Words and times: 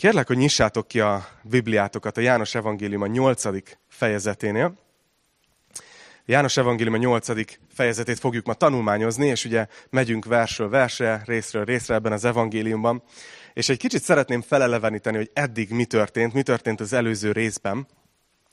Kérlek, 0.00 0.26
hogy 0.26 0.36
nyissátok 0.36 0.88
ki 0.88 1.00
a 1.00 1.26
Bibliátokat 1.42 2.16
a 2.16 2.20
János 2.20 2.54
Evangélium 2.54 3.02
a 3.02 3.06
8. 3.06 3.42
fejezeténél. 3.88 4.78
János 6.24 6.56
Evangélium 6.56 6.94
a 6.94 6.98
8. 6.98 7.28
fejezetét 7.74 8.18
fogjuk 8.18 8.46
ma 8.46 8.54
tanulmányozni, 8.54 9.26
és 9.26 9.44
ugye 9.44 9.66
megyünk 9.90 10.24
versről 10.24 10.68
versre, 10.68 11.22
részről 11.26 11.64
részre 11.64 11.94
ebben 11.94 12.12
az 12.12 12.24
evangéliumban. 12.24 13.02
És 13.52 13.68
egy 13.68 13.78
kicsit 13.78 14.02
szeretném 14.02 14.40
feleleveníteni, 14.40 15.16
hogy 15.16 15.30
eddig 15.32 15.70
mi 15.70 15.84
történt, 15.84 16.32
mi 16.32 16.42
történt 16.42 16.80
az 16.80 16.92
előző 16.92 17.32
részben. 17.32 17.86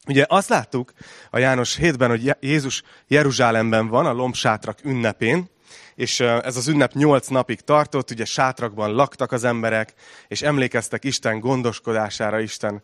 Ugye 0.07 0.25
azt 0.27 0.49
láttuk 0.49 0.93
a 1.29 1.37
János 1.37 1.77
7-ben, 1.81 2.09
hogy 2.09 2.35
Jézus 2.39 2.83
Jeruzsálemben 3.07 3.87
van, 3.87 4.05
a 4.05 4.13
lombsátrak 4.13 4.79
ünnepén, 4.83 5.49
és 5.97 6.19
ez 6.19 6.57
az 6.57 6.67
ünnep 6.67 6.93
nyolc 6.93 7.27
napig 7.27 7.61
tartott, 7.61 8.11
ugye 8.11 8.25
sátrakban 8.25 8.91
laktak 8.91 9.31
az 9.31 9.43
emberek, 9.43 9.93
és 10.27 10.41
emlékeztek 10.41 11.03
Isten 11.03 11.39
gondoskodására, 11.39 12.39
Isten 12.39 12.81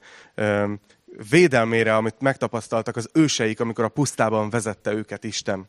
védelmére, 1.29 1.95
amit 1.95 2.15
megtapasztaltak 2.19 2.95
az 2.95 3.09
őseik, 3.13 3.59
amikor 3.59 3.83
a 3.83 3.89
pusztában 3.89 4.49
vezette 4.49 4.91
őket 4.91 5.23
Isten. 5.23 5.67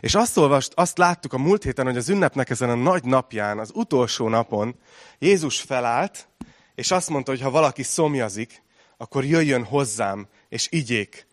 És 0.00 0.14
azt 0.14 0.36
olvast, 0.36 0.72
azt 0.74 0.98
láttuk 0.98 1.32
a 1.32 1.38
múlt 1.38 1.62
héten, 1.62 1.86
hogy 1.86 1.96
az 1.96 2.08
ünnepnek 2.08 2.50
ezen 2.50 2.70
a 2.70 2.74
nagy 2.74 3.04
napján, 3.04 3.58
az 3.58 3.70
utolsó 3.74 4.28
napon 4.28 4.76
Jézus 5.18 5.60
felállt, 5.60 6.28
és 6.74 6.90
azt 6.90 7.08
mondta, 7.08 7.30
hogy 7.30 7.40
ha 7.40 7.50
valaki 7.50 7.82
szomjazik, 7.82 8.62
akkor 8.96 9.24
jöjjön 9.24 9.64
hozzám, 9.64 10.28
és 10.48 10.66
igyék. 10.70 11.26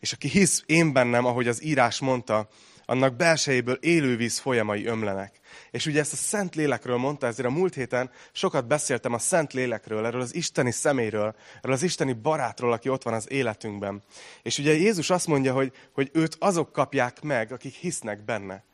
És 0.00 0.12
aki 0.12 0.28
hisz 0.28 0.62
én 0.66 0.92
bennem, 0.92 1.24
ahogy 1.24 1.48
az 1.48 1.64
írás 1.64 1.98
mondta, 1.98 2.48
annak 2.90 3.16
belsejéből 3.16 3.78
élővíz 3.80 4.38
folyamai 4.38 4.86
ömlenek. 4.86 5.40
És 5.70 5.86
ugye 5.86 6.00
ezt 6.00 6.12
a 6.12 6.16
Szent 6.16 6.54
Lélekről 6.54 6.96
mondta, 6.96 7.26
ezért 7.26 7.48
a 7.48 7.50
múlt 7.50 7.74
héten 7.74 8.10
sokat 8.32 8.66
beszéltem 8.66 9.12
a 9.12 9.18
Szent 9.18 9.52
Lélekről, 9.52 10.06
erről 10.06 10.20
az 10.20 10.34
isteni 10.34 10.70
szeméről, 10.70 11.34
erről 11.62 11.74
az 11.74 11.82
isteni 11.82 12.12
barátról, 12.12 12.72
aki 12.72 12.88
ott 12.88 13.02
van 13.02 13.14
az 13.14 13.30
életünkben. 13.30 14.02
És 14.42 14.58
ugye 14.58 14.72
Jézus 14.72 15.10
azt 15.10 15.26
mondja, 15.26 15.52
hogy, 15.52 15.72
hogy 15.92 16.10
őt 16.12 16.36
azok 16.38 16.72
kapják 16.72 17.22
meg, 17.22 17.52
akik 17.52 17.74
hisznek 17.74 18.24
benne. 18.24 18.64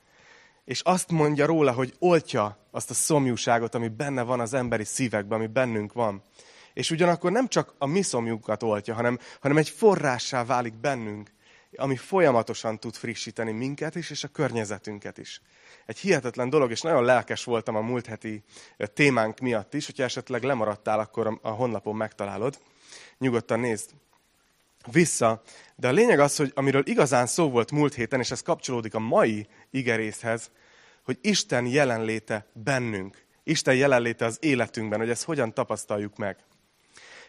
És 0.65 0.81
azt 0.81 1.11
mondja 1.11 1.47
róla, 1.47 1.73
hogy 1.73 1.95
oltja 1.99 2.59
azt 2.71 2.91
a 2.91 2.95
szomjúságot, 2.95 3.75
ami 3.75 3.89
benne 3.89 4.23
van 4.23 4.41
az 4.41 4.55
emberi 4.55 4.85
szívekben, 4.85 5.39
ami 5.39 5.47
bennünk 5.47 5.93
van. 5.93 6.23
És 6.75 6.91
ugyanakkor 6.91 7.33
nem 7.33 7.49
csak 7.49 7.75
a 7.79 7.87
mi 7.87 8.03
szomjunkat 8.03 8.63
oltja, 8.63 8.95
hanem, 8.95 9.19
hanem 9.41 9.57
egy 9.57 9.69
forrássá 9.69 10.45
válik 10.45 10.81
bennünk, 10.81 11.35
ami 11.79 11.97
folyamatosan 11.97 12.79
tud 12.79 12.95
frissíteni 12.95 13.53
minket 13.53 13.95
is, 13.95 14.11
és 14.11 14.25
a 14.25 14.29
környezetünket 14.29 15.19
is. 15.19 15.41
Egy 15.87 15.99
hihetetlen 15.99 16.51
dolog, 16.51 16.71
és 16.71 16.81
nagyon 16.81 17.05
lelkes 17.05 17.45
voltam 17.45 17.77
a 17.77 17.81
múlt 17.81 18.07
heti 18.07 18.43
témánk 18.95 19.39
miatt 19.39 19.75
is, 19.75 19.87
hogyha 19.87 20.05
esetleg 20.05 20.43
lemaradtál, 20.43 20.99
akkor 20.99 21.39
a 21.43 21.51
honlapon 21.51 21.97
megtalálod. 21.97 22.59
Nyugodtan 23.19 23.61
nézd 23.61 23.91
vissza. 24.91 25.43
De 25.77 25.89
a 25.89 25.93
lényeg 25.93 26.19
az, 26.19 26.37
hogy 26.37 26.53
amiről 26.55 26.87
igazán 26.87 27.27
szó 27.27 27.51
volt 27.51 27.71
múlt 27.71 27.95
héten, 27.95 28.21
és 28.21 28.31
ez 28.31 28.43
kapcsolódik 28.43 28.95
a 28.95 28.99
mai 28.99 29.47
igerészhez, 29.71 30.51
hogy 31.03 31.19
Isten 31.21 31.67
jelenléte 31.67 32.47
bennünk. 32.53 33.25
Isten 33.43 33.75
jelenléte 33.75 34.25
az 34.25 34.39
életünkben, 34.41 34.99
hogy 34.99 35.11
ezt 35.11 35.25
hogyan 35.25 35.55
tapasztaljuk 35.55 36.17
meg. 36.17 36.37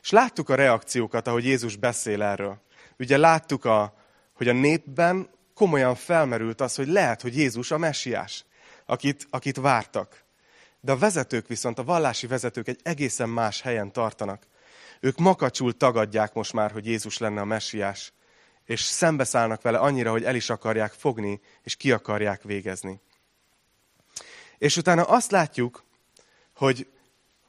És 0.01 0.09
láttuk 0.09 0.49
a 0.49 0.55
reakciókat, 0.55 1.27
ahogy 1.27 1.45
Jézus 1.45 1.75
beszél 1.75 2.21
erről. 2.21 2.61
Ugye 2.99 3.17
láttuk 3.17 3.65
a, 3.65 3.93
hogy 4.37 4.47
a 4.47 4.53
népben 4.53 5.29
komolyan 5.53 5.95
felmerült 5.95 6.61
az, 6.61 6.75
hogy 6.75 6.87
lehet, 6.87 7.21
hogy 7.21 7.37
Jézus 7.37 7.71
a 7.71 7.77
messiás, 7.77 8.45
akit, 8.85 9.27
akit 9.29 9.57
vártak. 9.57 10.23
De 10.81 10.91
a 10.91 10.97
vezetők 10.97 11.47
viszont, 11.47 11.79
a 11.79 11.83
vallási 11.83 12.27
vezetők 12.27 12.67
egy 12.67 12.79
egészen 12.83 13.29
más 13.29 13.61
helyen 13.61 13.91
tartanak. 13.91 14.47
Ők 14.99 15.17
makacsul 15.17 15.77
tagadják 15.77 16.33
most 16.33 16.53
már, 16.53 16.71
hogy 16.71 16.85
Jézus 16.85 17.17
lenne 17.17 17.41
a 17.41 17.45
messiás, 17.45 18.13
és 18.65 18.81
szembeszállnak 18.81 19.61
vele 19.61 19.77
annyira, 19.77 20.11
hogy 20.11 20.23
el 20.23 20.35
is 20.35 20.49
akarják 20.49 20.91
fogni, 20.91 21.41
és 21.63 21.75
ki 21.75 21.91
akarják 21.91 22.43
végezni. 22.43 23.01
És 24.57 24.77
utána 24.77 25.03
azt 25.03 25.31
látjuk, 25.31 25.83
hogy, 26.55 26.87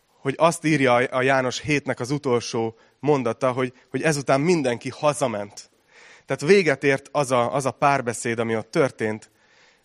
hogy 0.07 0.35
azt 0.39 0.65
írja 0.65 0.95
a 0.95 1.23
János 1.23 1.61
hétnek 1.61 2.01
az 2.01 2.11
utolsó 2.11 2.79
mondata, 3.01 3.53
hogy, 3.53 3.73
hogy 3.91 4.03
ezután 4.03 4.41
mindenki 4.41 4.89
hazament. 4.89 5.71
Tehát 6.29 6.55
véget 6.55 6.85
ért 6.85 7.09
az 7.13 7.31
a, 7.31 7.55
az 7.55 7.67
a 7.67 7.71
párbeszéd, 7.71 8.39
ami 8.39 8.57
ott 8.57 8.71
történt. 8.71 9.31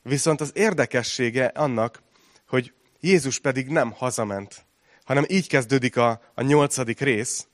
Viszont 0.01 0.41
az 0.41 0.51
érdekessége 0.53 1.45
annak, 1.45 2.01
hogy 2.47 2.73
Jézus 2.99 3.39
pedig 3.39 3.67
nem 3.67 3.91
hazament, 3.91 4.65
hanem 5.03 5.25
így 5.27 5.47
kezdődik 5.47 5.97
a, 5.97 6.21
a 6.33 6.41
nyolcadik 6.41 6.99
rész, 6.99 7.47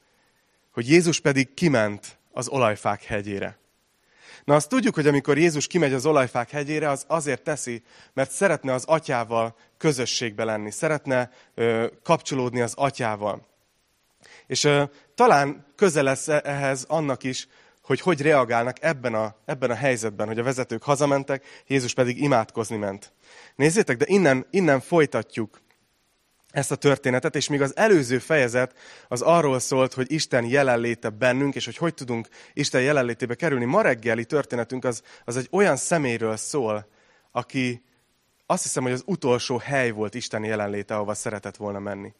hogy 0.71 0.89
Jézus 0.89 1.19
pedig 1.19 1.53
kiment 1.53 2.17
az 2.31 2.47
olajfák 2.47 3.03
hegyére. 3.03 3.57
Na 4.43 4.55
azt 4.55 4.69
tudjuk, 4.69 4.95
hogy 4.95 5.07
amikor 5.07 5.37
Jézus 5.37 5.67
kimegy 5.67 5.93
az 5.93 6.05
olajfák 6.05 6.49
hegyére, 6.49 6.89
az 6.89 7.03
azért 7.07 7.43
teszi, 7.43 7.83
mert 8.13 8.31
szeretne 8.31 8.73
az 8.73 8.83
atyával 8.85 9.55
közösségbe 9.77 10.43
lenni, 10.43 10.71
szeretne 10.71 11.31
ö, 11.53 11.87
kapcsolódni 12.03 12.61
az 12.61 12.73
atyával. 12.75 13.47
És 14.47 14.63
ö, 14.63 14.83
talán 15.15 15.65
közel 15.75 16.03
lesz 16.03 16.27
e-, 16.27 16.41
ehhez 16.43 16.85
annak 16.87 17.23
is, 17.23 17.47
hogy 17.89 18.01
hogy 18.01 18.21
reagálnak 18.21 18.83
ebben 18.83 19.13
a, 19.13 19.35
ebben 19.45 19.69
a 19.69 19.75
helyzetben, 19.75 20.27
hogy 20.27 20.39
a 20.39 20.43
vezetők 20.43 20.83
hazamentek, 20.83 21.63
Jézus 21.67 21.93
pedig 21.93 22.21
imádkozni 22.21 22.77
ment. 22.77 23.13
Nézzétek, 23.55 23.97
de 23.97 24.05
innen, 24.07 24.45
innen 24.49 24.79
folytatjuk 24.79 25.61
ezt 26.51 26.71
a 26.71 26.75
történetet, 26.75 27.35
és 27.35 27.47
még 27.47 27.61
az 27.61 27.75
előző 27.75 28.19
fejezet 28.19 28.77
az 29.07 29.21
arról 29.21 29.59
szólt, 29.59 29.93
hogy 29.93 30.11
Isten 30.11 30.45
jelenléte 30.45 31.09
bennünk, 31.09 31.55
és 31.55 31.65
hogy 31.65 31.77
hogy 31.77 31.93
tudunk 31.93 32.27
Isten 32.53 32.81
jelenlétébe 32.81 33.35
kerülni. 33.35 33.65
Ma 33.65 33.81
reggeli 33.81 34.25
történetünk 34.25 34.85
az, 34.85 35.01
az 35.25 35.37
egy 35.37 35.47
olyan 35.51 35.75
személyről 35.75 36.37
szól, 36.37 36.87
aki 37.31 37.83
azt 38.45 38.63
hiszem, 38.63 38.83
hogy 38.83 38.91
az 38.91 39.03
utolsó 39.05 39.57
hely 39.57 39.91
volt 39.91 40.13
Isten 40.13 40.43
jelenléte, 40.43 40.95
ahova 40.95 41.13
szeretett 41.13 41.55
volna 41.55 41.79
menni. 41.79 42.13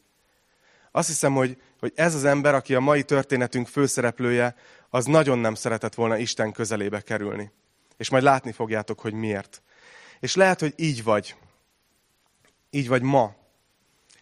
Azt 0.92 1.08
hiszem, 1.08 1.34
hogy, 1.34 1.56
hogy 1.80 1.92
ez 1.94 2.14
az 2.14 2.24
ember, 2.24 2.54
aki 2.54 2.74
a 2.74 2.80
mai 2.80 3.02
történetünk 3.02 3.66
főszereplője, 3.66 4.54
az 4.90 5.04
nagyon 5.04 5.38
nem 5.38 5.54
szeretett 5.54 5.94
volna 5.94 6.16
Isten 6.16 6.52
közelébe 6.52 7.00
kerülni. 7.00 7.50
És 7.96 8.08
majd 8.08 8.22
látni 8.22 8.52
fogjátok, 8.52 9.00
hogy 9.00 9.12
miért. 9.12 9.62
És 10.20 10.34
lehet, 10.34 10.60
hogy 10.60 10.72
így 10.76 11.02
vagy. 11.02 11.36
Így 12.70 12.88
vagy 12.88 13.02
ma. 13.02 13.34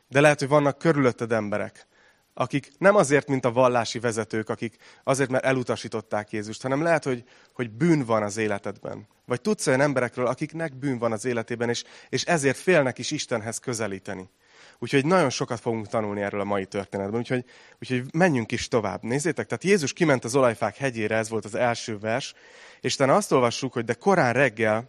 De 0.08 0.20
lehet, 0.20 0.38
hogy 0.38 0.48
vannak 0.48 0.78
körülötted 0.78 1.32
emberek, 1.32 1.86
akik 2.34 2.72
nem 2.78 2.96
azért, 2.96 3.28
mint 3.28 3.44
a 3.44 3.52
vallási 3.52 3.98
vezetők, 3.98 4.48
akik 4.48 4.76
azért, 5.04 5.30
mert 5.30 5.44
elutasították 5.44 6.30
Jézust, 6.30 6.62
hanem 6.62 6.82
lehet, 6.82 7.04
hogy, 7.04 7.24
hogy 7.52 7.70
bűn 7.70 8.04
van 8.04 8.22
az 8.22 8.36
életedben. 8.36 9.06
Vagy 9.24 9.40
tudsz 9.40 9.66
olyan 9.66 9.80
emberekről, 9.80 10.26
akiknek 10.26 10.74
bűn 10.74 10.98
van 10.98 11.12
az 11.12 11.24
életében, 11.24 11.68
és, 11.68 11.84
és 12.08 12.24
ezért 12.24 12.56
félnek 12.56 12.98
is 12.98 13.10
Istenhez 13.10 13.58
közelíteni. 13.58 14.30
Úgyhogy 14.78 15.04
nagyon 15.04 15.30
sokat 15.30 15.60
fogunk 15.60 15.88
tanulni 15.88 16.20
erről 16.20 16.40
a 16.40 16.44
mai 16.44 16.66
történetben, 16.66 17.20
úgyhogy, 17.20 17.44
úgyhogy 17.80 18.04
menjünk 18.12 18.52
is 18.52 18.68
tovább. 18.68 19.02
Nézzétek, 19.02 19.46
tehát 19.46 19.64
Jézus 19.64 19.92
kiment 19.92 20.24
az 20.24 20.34
olajfák 20.34 20.76
hegyére, 20.76 21.16
ez 21.16 21.28
volt 21.28 21.44
az 21.44 21.54
első 21.54 21.98
vers, 21.98 22.34
és 22.80 22.94
utána 22.94 23.14
azt 23.14 23.32
olvassuk, 23.32 23.72
hogy 23.72 23.84
de 23.84 23.94
korán 23.94 24.32
reggel 24.32 24.88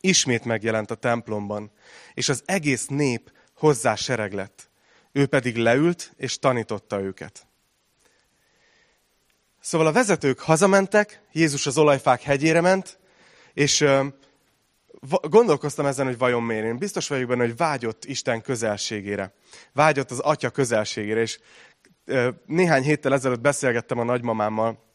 ismét 0.00 0.44
megjelent 0.44 0.90
a 0.90 0.94
templomban, 0.94 1.70
és 2.14 2.28
az 2.28 2.42
egész 2.44 2.86
nép 2.86 3.32
hozzá 3.54 3.94
sereg 3.94 4.32
lett. 4.32 4.70
Ő 5.12 5.26
pedig 5.26 5.56
leült, 5.56 6.12
és 6.16 6.38
tanította 6.38 7.00
őket. 7.00 7.46
Szóval 9.60 9.86
a 9.86 9.92
vezetők 9.92 10.38
hazamentek, 10.38 11.22
Jézus 11.32 11.66
az 11.66 11.78
olajfák 11.78 12.22
hegyére 12.22 12.60
ment, 12.60 12.98
és 13.54 13.84
gondolkoztam 15.20 15.86
ezen, 15.86 16.06
hogy 16.06 16.18
vajon 16.18 16.42
miért. 16.42 16.64
Én 16.64 16.78
biztos 16.78 17.08
vagyok 17.08 17.28
benne, 17.28 17.44
hogy 17.44 17.56
vágyott 17.56 18.04
Isten 18.04 18.40
közelségére. 18.40 19.34
Vágyott 19.72 20.10
az 20.10 20.18
atya 20.18 20.50
közelségére. 20.50 21.20
És 21.20 21.38
néhány 22.46 22.82
héttel 22.82 23.12
ezelőtt 23.12 23.40
beszélgettem 23.40 23.98
a 23.98 24.04
nagymamámmal, 24.04 24.86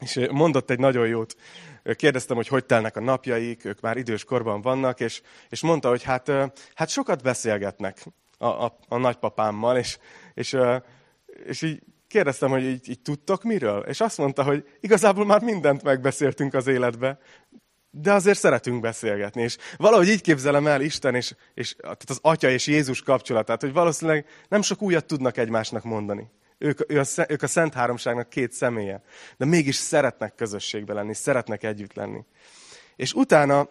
és 0.00 0.26
mondott 0.30 0.70
egy 0.70 0.78
nagyon 0.78 1.06
jót. 1.06 1.36
Kérdeztem, 1.96 2.36
hogy 2.36 2.48
hogy 2.48 2.64
telnek 2.64 2.96
a 2.96 3.00
napjaik, 3.00 3.64
ők 3.64 3.80
már 3.80 3.96
idős 3.96 4.24
korban 4.24 4.60
vannak, 4.60 5.00
és, 5.00 5.22
és 5.48 5.60
mondta, 5.60 5.88
hogy 5.88 6.02
hát, 6.02 6.30
hát 6.74 6.88
sokat 6.88 7.22
beszélgetnek 7.22 8.04
a, 8.38 8.46
a, 8.46 8.78
a 8.88 8.96
nagypapámmal, 8.96 9.76
és, 9.76 9.98
és, 10.34 10.56
és 11.44 11.62
így 11.62 11.82
kérdeztem, 12.08 12.50
hogy 12.50 12.62
így, 12.62 12.88
így 12.88 13.00
tudtok 13.00 13.42
miről? 13.42 13.80
És 13.80 14.00
azt 14.00 14.18
mondta, 14.18 14.42
hogy 14.42 14.68
igazából 14.80 15.24
már 15.24 15.42
mindent 15.42 15.82
megbeszéltünk 15.82 16.54
az 16.54 16.66
életbe, 16.66 17.18
de 17.96 18.12
azért 18.12 18.38
szeretünk 18.38 18.80
beszélgetni. 18.80 19.42
És 19.42 19.56
valahogy 19.76 20.08
így 20.08 20.20
képzelem 20.20 20.66
el 20.66 20.80
Isten 20.80 21.14
és, 21.14 21.34
és 21.54 21.74
tehát 21.74 22.04
az 22.06 22.18
Atya 22.22 22.50
és 22.50 22.66
Jézus 22.66 23.02
kapcsolatát, 23.02 23.60
hogy 23.60 23.72
valószínűleg 23.72 24.26
nem 24.48 24.62
sok 24.62 24.82
újat 24.82 25.06
tudnak 25.06 25.36
egymásnak 25.36 25.84
mondani. 25.84 26.30
Ők, 26.58 26.92
ő 26.92 27.00
a, 27.00 27.04
ők 27.28 27.42
a 27.42 27.46
Szent 27.46 27.74
Háromságnak 27.74 28.28
két 28.28 28.52
személye, 28.52 29.02
de 29.36 29.44
mégis 29.44 29.76
szeretnek 29.76 30.34
közösségbe 30.34 30.92
lenni, 30.92 31.14
szeretnek 31.14 31.62
együtt 31.62 31.92
lenni. 31.92 32.24
És 32.96 33.12
utána 33.12 33.68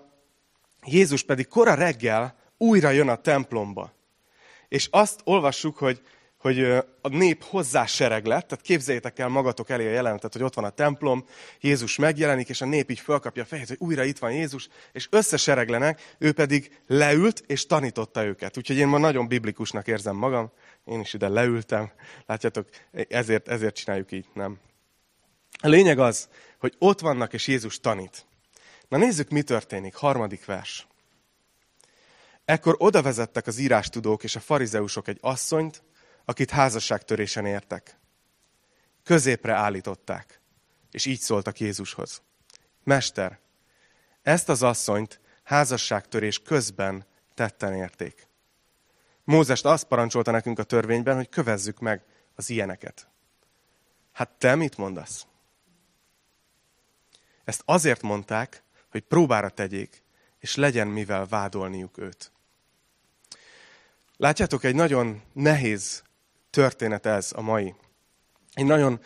Jézus 0.86 1.24
pedig 1.24 1.48
kora 1.48 1.74
reggel 1.74 2.36
újra 2.58 2.90
jön 2.90 3.10
a 3.10 3.16
templomba. 3.16 3.94
És 4.68 4.88
azt 4.92 5.22
olvassuk, 5.24 5.78
hogy, 5.78 6.02
hogy 6.44 6.62
a 7.02 7.08
nép 7.10 7.44
hozzá 7.44 7.86
sereg 7.86 8.26
lett, 8.26 8.48
tehát 8.48 8.66
képzeljétek 8.66 9.20
el 9.20 9.28
magatok 9.28 9.70
elé 9.70 9.88
a 9.88 9.92
jelenetet, 9.92 10.34
hogy 10.34 10.44
ott 10.44 10.54
van 10.54 10.64
a 10.64 10.70
templom, 10.70 11.26
Jézus 11.62 11.96
megjelenik, 11.96 12.50
és 12.50 12.62
a 12.62 12.66
nép 12.66 12.92
így 12.92 13.00
fölkapja 13.00 13.44
a 13.44 13.46
fejét, 13.46 13.68
hogy 13.68 13.78
újra 13.80 14.04
itt 14.04 14.18
van 14.18 14.32
Jézus, 14.32 14.70
és 14.92 15.08
összesereglenek, 15.10 16.16
ő 16.18 16.32
pedig 16.32 16.80
leült, 16.88 17.44
és 17.48 17.66
tanította 17.66 18.26
őket. 18.26 18.58
Úgyhogy 18.58 18.78
én 18.78 18.88
ma 18.88 18.98
nagyon 18.98 19.28
biblikusnak 19.28 19.88
érzem 19.88 20.16
magam, 20.16 20.52
én 20.86 21.00
is 21.00 21.14
ide 21.14 21.28
leültem, 21.28 21.92
látjátok, 22.26 22.68
ezért, 23.10 23.48
ezért 23.48 23.76
csináljuk 23.76 24.12
így, 24.12 24.26
nem? 24.34 24.60
A 25.62 25.68
lényeg 25.68 26.00
az, 26.00 26.30
hogy 26.60 26.76
ott 26.78 27.00
vannak, 27.00 27.34
és 27.34 27.48
Jézus 27.48 27.80
tanít. 27.80 28.26
Na 28.88 28.98
nézzük, 28.98 29.30
mi 29.30 29.42
történik. 29.42 29.96
Harmadik 29.96 30.46
vers. 30.46 30.88
Ekkor 32.46 32.76
oda 32.78 33.02
vezettek 33.02 33.48
az 33.48 33.58
írástudók 33.58 34.24
és 34.24 34.36
a 34.36 34.40
farizeusok 34.40 35.08
egy 35.08 35.18
asszonyt, 35.22 35.84
akit 36.26 36.50
házasságtörésen 36.50 37.46
értek. 37.46 37.98
Középre 39.04 39.54
állították, 39.54 40.40
és 40.92 41.06
így 41.06 41.20
szóltak 41.20 41.60
Jézushoz. 41.60 42.22
Mester, 42.84 43.40
ezt 44.22 44.50
az 44.50 44.64
asszonyt 44.64 45.20
házasságtörés 45.44 46.40
közben 46.40 47.06
tetten 47.34 47.74
érték. 47.74 48.28
Mózest 49.24 49.66
azt 49.66 49.84
parancsolta 49.84 50.32
nekünk 50.32 50.60
a 50.60 50.64
törvényben, 50.64 51.16
hogy 51.16 51.30
kövezzük 51.30 51.80
meg 51.80 52.04
az 52.36 52.50
ilyeneket. 52.50 53.08
Hát 54.12 54.30
te 54.30 54.56
mit 54.56 54.78
mondasz? 54.78 55.28
Ezt 57.44 57.62
azért 57.66 58.02
mondták, 58.02 58.64
hogy 58.90 59.02
próbára 59.02 59.50
tegyék, 59.50 60.04
és 60.40 60.56
legyen 60.56 60.88
mivel 60.88 61.26
vádolniuk 61.26 61.98
őt. 61.98 62.32
Látjátok, 64.18 64.64
egy 64.64 64.76
nagyon 64.76 65.22
nehéz 65.34 66.04
történet 66.54 67.06
ez 67.06 67.32
a 67.36 67.42
mai. 67.42 67.76
Egy 68.54 68.66
nagyon 68.66 69.00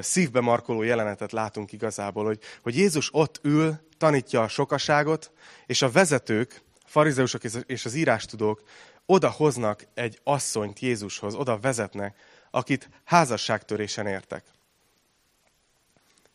szívbe 0.00 0.40
markoló 0.40 0.82
jelenetet 0.82 1.32
látunk 1.32 1.72
igazából, 1.72 2.24
hogy, 2.24 2.40
hogy 2.62 2.76
Jézus 2.76 3.08
ott 3.12 3.40
ül, 3.42 3.88
tanítja 3.98 4.42
a 4.42 4.48
sokaságot, 4.48 5.32
és 5.66 5.82
a 5.82 5.90
vezetők, 5.90 6.62
farizeusok 6.84 7.44
és 7.66 7.84
az 7.84 7.94
írástudók 7.94 8.62
oda 9.06 9.30
hoznak 9.30 9.86
egy 9.94 10.20
asszonyt 10.24 10.78
Jézushoz, 10.78 11.34
oda 11.34 11.58
vezetnek, 11.58 12.18
akit 12.50 12.88
házasságtörésen 13.04 14.06
értek. 14.06 14.44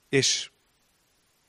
És 0.09 0.49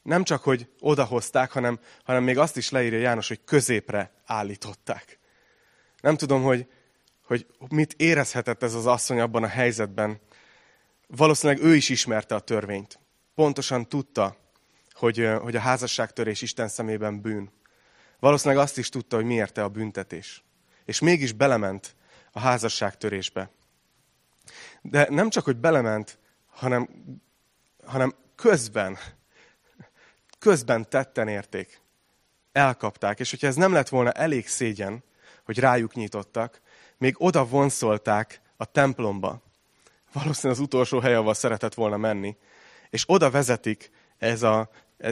nem 0.03 0.25
csak, 0.25 0.43
hogy 0.43 0.69
odahozták, 0.81 1.51
hanem, 1.51 1.81
hanem 2.05 2.23
még 2.23 2.39
azt 2.39 2.57
is 2.57 2.71
leírja 2.71 2.99
János, 2.99 3.29
hogy 3.29 3.41
középre 3.45 4.13
állították. 4.25 5.19
Nem 6.01 6.17
tudom, 6.17 6.43
hogy, 6.43 6.67
hogy 7.27 7.47
mit 7.69 7.95
érezhetett 7.97 8.63
ez 8.63 8.75
az 8.75 8.87
asszony 8.87 9.21
abban 9.21 9.43
a 9.43 9.49
helyzetben. 9.49 10.21
Valószínűleg 11.07 11.63
ő 11.63 11.75
is 11.75 11.89
ismerte 11.89 12.35
a 12.35 12.41
törvényt. 12.41 12.99
Pontosan 13.35 13.89
tudta, 13.89 14.37
hogy, 14.93 15.29
hogy 15.41 15.57
a 15.57 15.61
házasságtörés 15.61 16.43
Isten 16.43 16.69
szemében 16.69 17.21
bűn. 17.21 17.51
Valószínűleg 18.21 18.63
azt 18.63 18.79
is 18.79 18.89
tudta, 18.89 19.17
hogy 19.17 19.25
miért 19.25 19.59
a 19.59 19.69
büntetés. 19.69 20.45
És 20.85 21.01
mégis 21.01 21.33
belement 21.33 21.95
a 22.33 22.41
házasságtörésbe. 22.41 23.51
De 24.83 25.07
nem 25.11 25.31
csak, 25.31 25.45
hogy 25.45 25.57
belement, 25.57 26.19
hanem, 26.47 26.89
hanem 27.85 28.15
közben 28.35 28.99
közben 30.39 30.89
tetten 30.89 31.29
érték. 31.29 31.81
Elkapták, 32.53 33.21
és 33.21 33.31
hogyha 33.31 33.47
ez 33.47 33.57
nem 33.57 33.73
lett 33.73 33.89
volna 33.89 34.13
elég 34.13 34.49
szégyen, 34.49 35.05
hogy 35.45 35.59
rájuk 35.59 35.95
nyitottak, 35.95 36.61
még 36.99 37.15
oda 37.19 37.47
vonszolták 37.47 38.41
a 38.57 38.65
templomba. 38.65 39.43
Valószínűleg 40.13 40.59
az 40.59 40.67
utolsó 40.67 40.99
hely, 40.99 41.15
ahol 41.15 41.35
szeretett 41.35 41.75
volna 41.75 41.97
menni. 41.97 42.37
És 42.91 43.05
oda 43.07 43.31
vezetik 43.31 43.91
ez 44.19 44.43
a, 44.43 44.71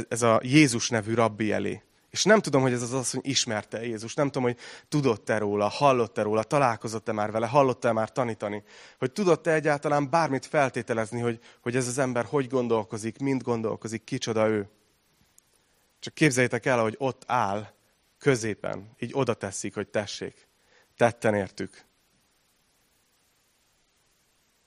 ez 0.08 0.22
a 0.22 0.40
Jézus 0.42 0.88
nevű 0.88 1.14
rabbi 1.14 1.52
elé. 1.52 1.82
És 2.14 2.24
nem 2.24 2.40
tudom, 2.40 2.62
hogy 2.62 2.72
ez 2.72 2.82
az 2.82 2.92
asszony 2.92 3.20
ismerte 3.24 3.84
Jézus, 3.84 4.14
nem 4.14 4.26
tudom, 4.26 4.42
hogy 4.42 4.58
tudott-e 4.88 5.38
róla, 5.38 5.68
hallott-e 5.68 6.22
róla, 6.22 6.42
találkozott-e 6.42 7.12
már 7.12 7.30
vele, 7.30 7.46
hallotta-e 7.46 7.92
már 7.92 8.12
tanítani, 8.12 8.62
hogy 8.98 9.12
tudott-e 9.12 9.52
egyáltalán 9.52 10.10
bármit 10.10 10.46
feltételezni, 10.46 11.20
hogy, 11.20 11.38
hogy 11.60 11.76
ez 11.76 11.86
az 11.86 11.98
ember 11.98 12.24
hogy 12.24 12.48
gondolkozik, 12.48 13.18
mind 13.18 13.42
gondolkozik, 13.42 14.04
kicsoda 14.04 14.48
ő. 14.48 14.68
Csak 16.00 16.14
képzeljétek 16.14 16.66
el, 16.66 16.80
hogy 16.80 16.94
ott 16.98 17.22
áll 17.26 17.66
középen, 18.18 18.90
így 18.98 19.10
oda 19.14 19.34
teszik, 19.34 19.74
hogy 19.74 19.88
tessék. 19.88 20.48
Tetten 20.96 21.34
értük. 21.34 21.84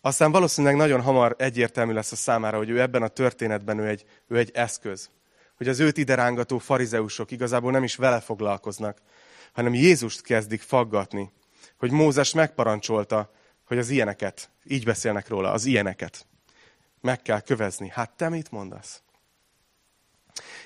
Aztán 0.02 0.32
valószínűleg 0.32 0.76
nagyon 0.76 1.02
hamar 1.02 1.36
egyértelmű 1.38 1.94
lesz 1.94 2.12
a 2.12 2.16
számára, 2.16 2.58
hogy 2.58 2.70
ő 2.70 2.82
ebben 2.82 3.04
a 3.04 3.08
történetben 3.08 3.80
ő 3.80 3.88
egy, 3.88 4.06
ő 4.28 4.38
egy 4.38 4.52
eszköz. 4.54 5.10
Hogy 5.58 5.68
az 5.68 5.80
őt 5.80 5.98
ide 5.98 6.16
rángató 6.16 6.58
farizeusok 6.58 7.32
igazából 7.32 7.72
nem 7.72 7.84
is 7.84 7.96
vele 7.96 8.20
foglalkoznak, 8.20 9.02
hanem 9.54 9.74
Jézust 9.74 10.22
kezdik 10.22 10.62
faggatni. 10.62 11.32
Hogy 11.78 11.92
Mózes 11.92 12.34
megparancsolta, 12.34 13.32
hogy 13.66 13.78
az 13.78 13.90
ilyeneket, 13.90 14.50
így 14.64 14.84
beszélnek 14.84 15.28
róla, 15.28 15.52
az 15.52 15.66
ilyeneket 15.66 16.26
meg 17.02 17.22
kell 17.22 17.40
kövezni. 17.40 17.90
Hát 17.94 18.12
te 18.12 18.30
mit 18.30 18.52
mondasz? 18.52 19.02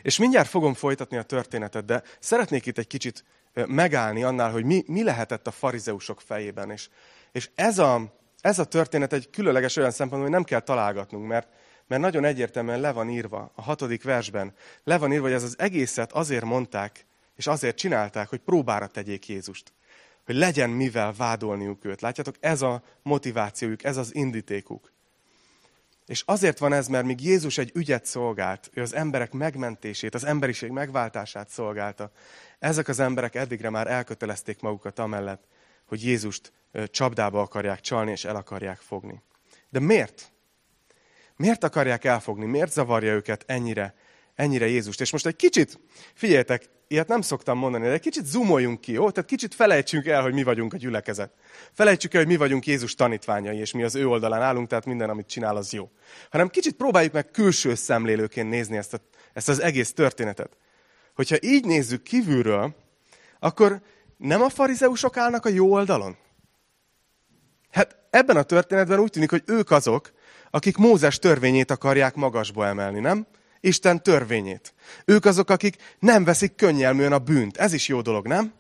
És 0.02 0.18
mindjárt 0.18 0.50
fogom 0.50 0.74
folytatni 0.74 1.18
a 1.18 1.24
történetet, 1.24 1.86
de 1.86 2.04
szeretnék 2.20 2.66
itt 2.66 2.78
egy 2.78 2.88
kicsit 2.88 3.24
megállni 3.54 4.24
annál, 4.24 4.52
hogy 4.52 4.66
mi, 4.66 4.84
mi 4.88 5.04
lehetett 5.04 5.48
a 5.48 5.52
farizeusok 5.52 6.22
fejében. 6.22 6.72
És, 6.72 6.90
és 7.32 7.50
ez, 7.56 7.80
a, 7.80 8.14
ez 8.42 8.60
a 8.60 8.66
történet 8.66 9.14
egy 9.14 9.30
különleges 9.30 9.76
olyan 9.76 9.92
szempontból, 9.92 10.22
hogy 10.22 10.38
nem 10.38 10.44
kell 10.44 10.60
találgatnunk, 10.60 11.28
mert, 11.28 11.48
mert 11.88 12.02
nagyon 12.02 12.24
egyértelműen 12.24 12.80
le 12.80 12.92
van 12.92 13.10
írva 13.10 13.52
a 13.56 13.62
hatodik 13.62 14.04
versben. 14.04 14.54
Le 14.84 14.98
van 14.98 15.12
írva, 15.12 15.26
hogy 15.26 15.34
ez 15.34 15.44
az 15.44 15.60
egészet 15.60 16.12
azért 16.12 16.44
mondták, 16.44 17.06
és 17.36 17.48
azért 17.48 17.78
csinálták, 17.78 18.30
hogy 18.30 18.40
próbára 18.40 18.88
tegyék 18.88 19.28
Jézust. 19.28 19.74
Hogy 20.26 20.36
legyen 20.36 20.70
mivel 20.70 21.14
vádolniuk 21.14 21.86
őt. 21.86 22.02
Látjátok, 22.02 22.36
ez 22.40 22.62
a 22.62 22.84
motivációjuk, 23.02 23.84
ez 23.84 23.98
az 23.98 24.16
indítékuk. 24.16 24.91
És 26.12 26.24
azért 26.26 26.58
van 26.58 26.74
ez, 26.74 26.88
mert 26.88 27.06
míg 27.06 27.24
Jézus 27.24 27.58
egy 27.58 27.72
ügyet 27.74 28.06
szolgált, 28.06 28.70
ő 28.74 28.82
az 28.82 28.96
emberek 28.96 29.32
megmentését, 29.32 30.16
az 30.16 30.24
emberiség 30.24 30.70
megváltását 30.70 31.50
szolgálta, 31.50 32.12
ezek 32.60 32.88
az 32.88 33.00
emberek 33.00 33.36
eddigre 33.36 33.70
már 33.70 33.88
elkötelezték 33.88 34.62
magukat 34.62 35.00
amellett, 35.00 35.44
hogy 35.86 36.04
Jézust 36.04 36.54
csapdába 36.86 37.42
akarják 37.42 37.82
csalni, 37.82 38.12
és 38.12 38.26
el 38.26 38.36
akarják 38.36 38.78
fogni. 38.78 39.22
De 39.70 39.80
miért? 39.80 40.32
Miért 41.36 41.64
akarják 41.64 42.04
elfogni? 42.04 42.46
Miért 42.46 42.72
zavarja 42.72 43.14
őket 43.14 43.44
ennyire, 43.48 43.96
ennyire 44.36 44.68
Jézust? 44.68 45.02
És 45.02 45.12
most 45.12 45.26
egy 45.26 45.36
kicsit, 45.36 45.80
figyeljetek, 46.14 46.70
ilyet 46.88 47.08
nem 47.08 47.22
szoktam 47.22 47.58
mondani, 47.58 47.84
de 47.84 47.92
egy 47.92 48.00
kicsit 48.00 48.26
zoomoljunk 48.26 48.82
ki, 48.82 48.92
jó? 48.92 49.12
Tehát 49.12 49.30
kicsit 49.30 49.54
felejtsünk 49.56 50.06
el, 50.06 50.22
hogy 50.22 50.34
mi 50.34 50.44
vagyunk 50.44 50.74
a 50.74 50.78
gyülekezet. 50.78 51.34
Felejtsük 51.74 52.14
el, 52.14 52.20
hogy 52.20 52.30
mi 52.30 52.38
vagyunk 52.38 52.66
Jézus 52.66 52.96
tanítványai, 52.96 53.58
és 53.58 53.72
mi 53.72 53.84
az 53.84 53.96
ő 53.96 54.08
oldalán 54.08 54.42
állunk, 54.42 54.68
tehát 54.68 54.86
minden, 54.86 55.10
amit 55.10 55.28
csinál, 55.28 55.56
az 55.56 55.74
jó. 55.74 55.92
Hanem 56.30 56.50
kicsit 56.50 56.76
próbáljuk 56.76 57.14
meg 57.14 57.32
külső 57.32 57.76
szemlélőként 57.76 58.50
nézni 58.50 58.78
ezt, 58.78 58.94
a, 58.94 58.98
ezt 59.34 59.50
az 59.50 59.62
egész 59.62 59.94
történetet. 59.94 60.58
Hogyha 61.16 61.36
így 61.42 61.66
nézzük 61.66 62.04
kívülről, 62.04 62.76
akkor 63.40 63.82
nem 64.18 64.42
a 64.42 64.50
farizeusok 64.50 65.18
állnak 65.18 65.46
a 65.46 65.50
jó 65.50 65.72
oldalon? 65.72 66.18
Hát 67.72 67.96
ebben 68.10 68.38
a 68.38 68.44
történetben 68.44 69.00
úgy 69.00 69.12
tűnik, 69.12 69.30
hogy 69.30 69.44
ők 69.46 69.72
azok, 69.72 70.12
akik 70.50 70.78
Mózes 70.78 71.20
törvényét 71.20 71.72
akarják 71.72 72.16
magasba 72.16 72.66
emelni, 72.66 73.00
nem? 73.00 73.28
Isten 73.62 74.04
törvényét. 74.04 74.74
Ők 75.06 75.26
azok, 75.26 75.50
akik 75.50 75.96
nem 76.00 76.24
veszik 76.24 76.56
könnyelműen 76.56 77.14
a 77.14 77.20
bűnt. 77.20 77.58
Ez 77.58 77.74
is 77.74 77.88
jó 77.88 78.02
dolog, 78.02 78.28
nem? 78.28 78.54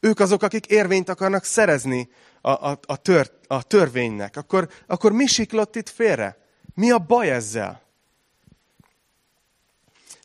Ők 0.00 0.20
azok, 0.20 0.42
akik 0.42 0.66
érvényt 0.66 1.08
akarnak 1.08 1.44
szerezni 1.44 2.08
a, 2.40 2.50
a, 2.50 2.78
a, 2.86 2.96
tör, 2.96 3.32
a 3.46 3.62
törvénynek. 3.62 4.36
Akkor, 4.36 4.68
akkor 4.86 5.12
mi 5.12 5.26
siklott 5.26 5.76
itt 5.76 5.88
félre? 5.88 6.38
Mi 6.74 6.90
a 6.90 6.98
baj 6.98 7.30
ezzel? 7.30 7.82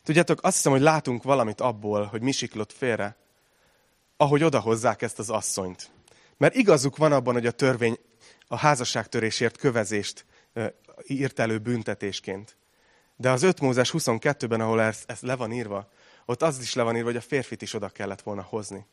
Tudjátok, 0.04 0.38
azt 0.42 0.56
hiszem, 0.56 0.72
hogy 0.72 0.80
látunk 0.80 1.22
valamit 1.22 1.60
abból, 1.60 2.04
hogy 2.04 2.22
mi 2.22 2.32
siklott 2.32 2.72
félre, 2.72 3.16
ahogy 4.16 4.42
odahozzák 4.42 5.02
ezt 5.02 5.18
az 5.18 5.30
asszonyt. 5.30 5.90
Mert 6.36 6.54
igazuk 6.54 6.96
van 6.96 7.12
abban, 7.12 7.34
hogy 7.34 7.46
a 7.46 7.50
törvény 7.50 7.98
a 8.46 8.56
házasságtörésért 8.56 9.56
kövezést 9.56 10.24
írt 11.06 11.38
elő 11.38 11.58
büntetésként. 11.58 12.56
De 13.16 13.30
az 13.30 13.42
5 13.42 13.60
Mózes 13.60 13.94
22-ben, 13.98 14.60
ahol 14.60 14.80
ez, 14.80 15.02
ez 15.06 15.20
le 15.20 15.36
van 15.36 15.52
írva, 15.52 15.88
ott 16.26 16.42
az 16.42 16.60
is 16.60 16.74
le 16.74 16.82
van 16.82 16.94
írva, 16.94 17.06
hogy 17.08 17.16
a 17.16 17.20
férfit 17.20 17.62
is 17.62 17.74
oda 17.74 17.88
kellett 17.88 18.22
volna 18.22 18.42
hozni. 18.42 18.86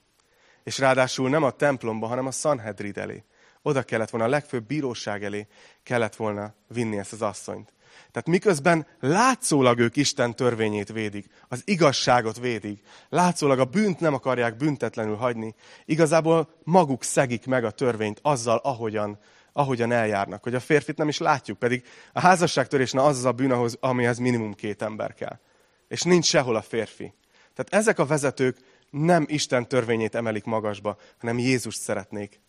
És 0.63 0.77
ráadásul 0.77 1.29
nem 1.29 1.43
a 1.43 1.51
templomba, 1.51 2.07
hanem 2.07 2.25
a 2.25 2.31
Sanhedrid 2.31 2.97
elé. 2.97 3.23
Oda 3.61 3.83
kellett 3.83 4.09
volna, 4.09 4.25
a 4.25 4.29
legfőbb 4.29 4.67
bíróság 4.67 5.23
elé 5.23 5.47
kellett 5.83 6.15
volna 6.15 6.53
vinni 6.67 6.97
ezt 6.97 7.13
az 7.13 7.21
asszonyt. 7.21 7.73
Tehát 8.11 8.27
miközben 8.27 8.87
látszólag 8.99 9.79
ők 9.79 9.95
Isten 9.95 10.35
törvényét 10.35 10.91
védik, 10.91 11.27
az 11.47 11.61
igazságot 11.65 12.39
védik, 12.39 12.85
látszólag 13.09 13.59
a 13.59 13.65
bűnt 13.65 13.99
nem 13.99 14.13
akarják 14.13 14.57
büntetlenül 14.57 15.15
hagyni, 15.15 15.55
igazából 15.85 16.49
maguk 16.63 17.03
szegik 17.03 17.45
meg 17.45 17.63
a 17.63 17.71
törvényt 17.71 18.19
azzal, 18.21 18.57
ahogyan, 18.57 19.19
ahogyan 19.59 19.91
eljárnak, 19.91 20.43
hogy 20.43 20.55
a 20.55 20.59
férfit 20.59 20.97
nem 20.97 21.07
is 21.07 21.17
látjuk, 21.17 21.59
pedig 21.59 21.83
a 22.13 22.19
házasságtörésne 22.19 23.03
az 23.03 23.17
az 23.17 23.25
a 23.25 23.31
bűn, 23.31 23.51
ahhoz, 23.51 23.77
amihez 23.79 24.17
minimum 24.17 24.53
két 24.53 24.81
ember 24.81 25.13
kell. 25.13 25.39
És 25.87 26.01
nincs 26.01 26.25
sehol 26.25 26.55
a 26.55 26.61
férfi. 26.61 27.13
Tehát 27.53 27.73
ezek 27.73 27.99
a 27.99 28.05
vezetők 28.05 28.57
nem 28.89 29.25
Isten 29.27 29.67
törvényét 29.67 30.15
emelik 30.15 30.43
magasba, 30.43 30.97
hanem 31.19 31.37
Jézust 31.37 31.81
szeretnék 31.81 32.41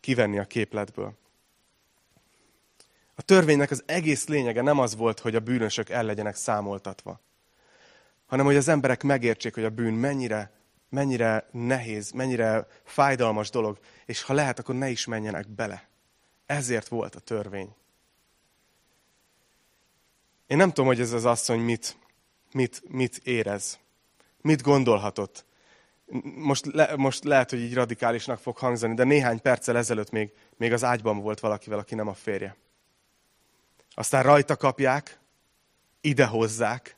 kivenni 0.00 0.38
a 0.38 0.44
képletből. 0.44 1.18
A 3.14 3.22
törvénynek 3.22 3.70
az 3.70 3.82
egész 3.86 4.26
lényege 4.26 4.62
nem 4.62 4.78
az 4.78 4.96
volt, 4.96 5.20
hogy 5.20 5.34
a 5.34 5.40
bűnösök 5.40 5.90
el 5.90 6.04
legyenek 6.04 6.36
számoltatva, 6.36 7.20
hanem 8.26 8.44
hogy 8.44 8.56
az 8.56 8.68
emberek 8.68 9.02
megértsék, 9.02 9.54
hogy 9.54 9.64
a 9.64 9.70
bűn 9.70 9.94
mennyire, 9.94 10.50
mennyire 10.88 11.48
nehéz, 11.52 12.10
mennyire 12.10 12.66
fájdalmas 12.84 13.50
dolog, 13.50 13.78
és 14.04 14.22
ha 14.22 14.32
lehet, 14.32 14.58
akkor 14.58 14.74
ne 14.74 14.88
is 14.88 15.06
menjenek 15.06 15.48
bele. 15.48 15.88
Ezért 16.46 16.88
volt 16.88 17.14
a 17.14 17.20
törvény. 17.20 17.74
Én 20.46 20.56
nem 20.56 20.68
tudom, 20.68 20.86
hogy 20.86 21.00
ez 21.00 21.12
az 21.12 21.24
asszony 21.24 21.60
mit, 21.60 21.96
mit, 22.52 22.82
mit 22.88 23.16
érez, 23.16 23.78
mit 24.40 24.62
gondolhatott. 24.62 25.44
Most, 26.34 26.66
le, 26.66 26.96
most 26.96 27.24
lehet, 27.24 27.50
hogy 27.50 27.60
így 27.60 27.74
radikálisnak 27.74 28.38
fog 28.38 28.56
hangzani, 28.56 28.94
de 28.94 29.04
néhány 29.04 29.40
perccel 29.40 29.76
ezelőtt 29.76 30.10
még, 30.10 30.32
még 30.56 30.72
az 30.72 30.84
ágyban 30.84 31.20
volt 31.20 31.40
valakivel, 31.40 31.78
aki 31.78 31.94
nem 31.94 32.08
a 32.08 32.14
férje. 32.14 32.56
Aztán 33.94 34.22
rajta 34.22 34.56
kapják, 34.56 35.18
ide 36.00 36.26
hozzák. 36.26 36.96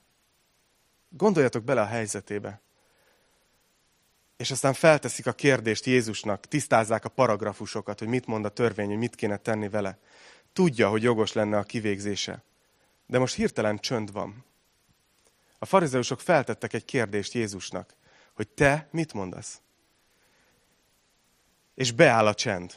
Gondoljatok 1.08 1.64
bele 1.64 1.80
a 1.80 1.86
helyzetébe. 1.86 2.60
És 4.38 4.50
aztán 4.50 4.72
felteszik 4.72 5.26
a 5.26 5.32
kérdést 5.32 5.84
Jézusnak, 5.84 6.46
tisztázzák 6.46 7.04
a 7.04 7.08
paragrafusokat, 7.08 7.98
hogy 7.98 8.08
mit 8.08 8.26
mond 8.26 8.44
a 8.44 8.48
törvény, 8.48 8.88
hogy 8.88 8.98
mit 8.98 9.14
kéne 9.14 9.36
tenni 9.36 9.68
vele. 9.68 9.98
Tudja, 10.52 10.88
hogy 10.88 11.02
jogos 11.02 11.32
lenne 11.32 11.58
a 11.58 11.62
kivégzése. 11.62 12.42
De 13.06 13.18
most 13.18 13.34
hirtelen 13.34 13.78
csönd 13.78 14.12
van. 14.12 14.44
A 15.58 15.64
farizeusok 15.64 16.20
feltettek 16.20 16.72
egy 16.72 16.84
kérdést 16.84 17.32
Jézusnak, 17.32 17.94
hogy 18.34 18.48
te 18.48 18.88
mit 18.90 19.12
mondasz? 19.12 19.60
És 21.74 21.92
beáll 21.92 22.26
a 22.26 22.34
csend. 22.34 22.74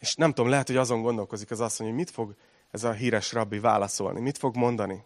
És 0.00 0.14
nem 0.14 0.32
tudom, 0.32 0.50
lehet, 0.50 0.66
hogy 0.66 0.76
azon 0.76 1.02
gondolkozik 1.02 1.50
az 1.50 1.60
asszony, 1.60 1.86
hogy 1.86 1.96
mit 1.96 2.10
fog 2.10 2.34
ez 2.70 2.84
a 2.84 2.92
híres 2.92 3.32
rabbi 3.32 3.58
válaszolni, 3.58 4.20
mit 4.20 4.38
fog 4.38 4.56
mondani. 4.56 5.04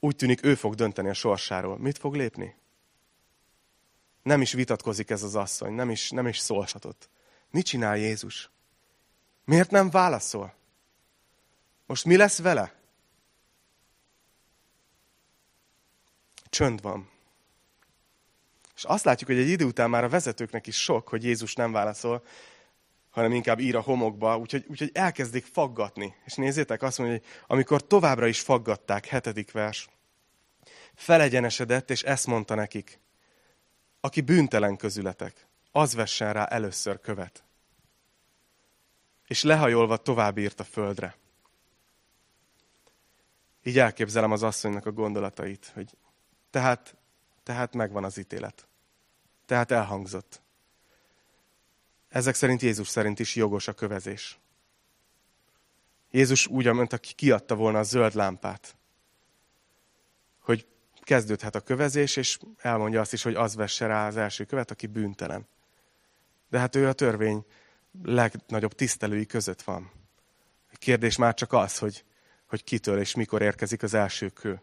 Úgy 0.00 0.16
tűnik, 0.16 0.44
ő 0.44 0.54
fog 0.54 0.74
dönteni 0.74 1.08
a 1.08 1.14
sorsáról. 1.14 1.78
Mit 1.78 1.98
fog 1.98 2.14
lépni? 2.14 2.56
Nem 4.22 4.40
is 4.40 4.52
vitatkozik 4.52 5.10
ez 5.10 5.22
az 5.22 5.34
asszony, 5.34 5.72
nem 5.72 5.90
is, 5.90 6.10
nem 6.10 6.26
is 6.26 6.38
szólhatott. 6.38 7.08
Mit 7.50 7.66
csinál 7.66 7.96
Jézus? 7.96 8.50
Miért 9.44 9.70
nem 9.70 9.90
válaszol? 9.90 10.54
Most 11.86 12.04
mi 12.04 12.16
lesz 12.16 12.38
vele? 12.38 12.74
Csönd 16.48 16.82
van. 16.82 17.08
És 18.76 18.84
azt 18.84 19.04
látjuk, 19.04 19.30
hogy 19.30 19.38
egy 19.38 19.48
idő 19.48 19.64
után 19.64 19.90
már 19.90 20.04
a 20.04 20.08
vezetőknek 20.08 20.66
is 20.66 20.82
sok, 20.82 21.08
hogy 21.08 21.24
Jézus 21.24 21.54
nem 21.54 21.72
válaszol, 21.72 22.24
hanem 23.10 23.32
inkább 23.32 23.60
ír 23.60 23.76
a 23.76 23.80
homokba, 23.80 24.38
úgyhogy, 24.38 24.64
úgyhogy 24.68 24.90
elkezdik 24.94 25.44
faggatni. 25.44 26.14
És 26.24 26.34
nézzétek, 26.34 26.82
azt 26.82 26.98
mondja, 26.98 27.16
hogy 27.16 27.26
amikor 27.46 27.86
továbbra 27.86 28.26
is 28.26 28.40
faggatták, 28.40 29.06
hetedik 29.06 29.52
vers, 29.52 29.88
felegyenesedett, 30.94 31.90
és 31.90 32.02
ezt 32.02 32.26
mondta 32.26 32.54
nekik, 32.54 33.00
aki 34.00 34.20
bűntelen 34.20 34.76
közületek, 34.76 35.46
az 35.72 35.94
vessen 35.94 36.32
rá 36.32 36.44
először 36.44 37.00
követ. 37.00 37.44
És 39.26 39.42
lehajolva 39.42 39.96
tovább 39.96 40.38
írt 40.38 40.60
a 40.60 40.64
földre. 40.64 41.16
Így 43.62 43.78
elképzelem 43.78 44.32
az 44.32 44.42
asszonynak 44.42 44.86
a 44.86 44.92
gondolatait, 44.92 45.70
hogy 45.74 45.96
tehát, 46.50 46.96
tehát 47.42 47.74
megvan 47.74 48.04
az 48.04 48.18
ítélet. 48.18 48.68
Tehát 49.46 49.70
elhangzott. 49.70 50.42
Ezek 52.10 52.34
szerint 52.34 52.62
Jézus 52.62 52.88
szerint 52.88 53.18
is 53.18 53.34
jogos 53.34 53.68
a 53.68 53.72
kövezés. 53.72 54.38
Jézus 56.10 56.46
úgy, 56.46 56.72
mint 56.72 56.92
aki 56.92 57.14
kiadta 57.14 57.54
volna 57.54 57.78
a 57.78 57.82
zöld 57.82 58.14
lámpát, 58.14 58.76
hogy 60.38 60.66
kezdődhet 61.02 61.54
a 61.54 61.60
kövezés, 61.60 62.16
és 62.16 62.38
elmondja 62.58 63.00
azt 63.00 63.12
is, 63.12 63.22
hogy 63.22 63.34
az 63.34 63.54
vesse 63.54 63.86
rá 63.86 64.06
az 64.06 64.16
első 64.16 64.44
követ, 64.44 64.70
aki 64.70 64.86
bűntelen. 64.86 65.46
De 66.48 66.58
hát 66.58 66.76
ő 66.76 66.88
a 66.88 66.92
törvény 66.92 67.44
legnagyobb 68.02 68.72
tisztelői 68.72 69.26
között 69.26 69.62
van. 69.62 69.90
A 70.72 70.76
kérdés 70.76 71.16
már 71.16 71.34
csak 71.34 71.52
az, 71.52 71.78
hogy, 71.78 72.04
hogy 72.46 72.64
kitől 72.64 72.98
és 72.98 73.14
mikor 73.14 73.42
érkezik 73.42 73.82
az 73.82 73.94
első 73.94 74.28
kő. 74.28 74.60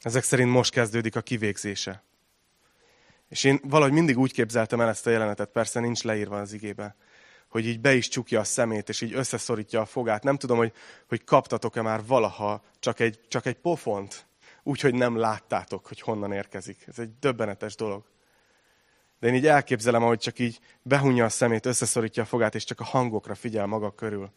Ezek 0.00 0.22
szerint 0.22 0.50
most 0.50 0.72
kezdődik 0.72 1.16
a 1.16 1.20
kivégzése. 1.20 2.02
És 3.30 3.44
én 3.44 3.60
valahogy 3.62 3.92
mindig 3.92 4.18
úgy 4.18 4.32
képzeltem 4.32 4.80
el 4.80 4.88
ezt 4.88 5.06
a 5.06 5.10
jelenetet, 5.10 5.50
persze 5.50 5.80
nincs 5.80 6.02
leírva 6.02 6.40
az 6.40 6.52
igébe, 6.52 6.96
hogy 7.48 7.66
így 7.66 7.80
be 7.80 7.94
is 7.94 8.08
csukja 8.08 8.40
a 8.40 8.44
szemét, 8.44 8.88
és 8.88 9.00
így 9.00 9.14
összeszorítja 9.14 9.80
a 9.80 9.84
fogát. 9.84 10.22
Nem 10.22 10.36
tudom, 10.36 10.56
hogy, 10.56 10.72
hogy 11.08 11.24
kaptatok-e 11.24 11.82
már 11.82 12.06
valaha 12.06 12.62
csak 12.78 13.00
egy, 13.00 13.20
csak 13.28 13.46
egy 13.46 13.54
pofont, 13.54 14.26
úgyhogy 14.62 14.94
nem 14.94 15.16
láttátok, 15.16 15.86
hogy 15.86 16.00
honnan 16.00 16.32
érkezik. 16.32 16.84
Ez 16.86 16.98
egy 16.98 17.10
döbbenetes 17.20 17.74
dolog. 17.74 18.04
De 19.20 19.28
én 19.28 19.34
így 19.34 19.46
elképzelem, 19.46 20.02
ahogy 20.02 20.18
csak 20.18 20.38
így 20.38 20.58
behunja 20.82 21.24
a 21.24 21.28
szemét, 21.28 21.66
összeszorítja 21.66 22.22
a 22.22 22.26
fogát, 22.26 22.54
és 22.54 22.64
csak 22.64 22.80
a 22.80 22.84
hangokra 22.84 23.34
figyel 23.34 23.66
maga 23.66 23.90
körül. 23.94 24.30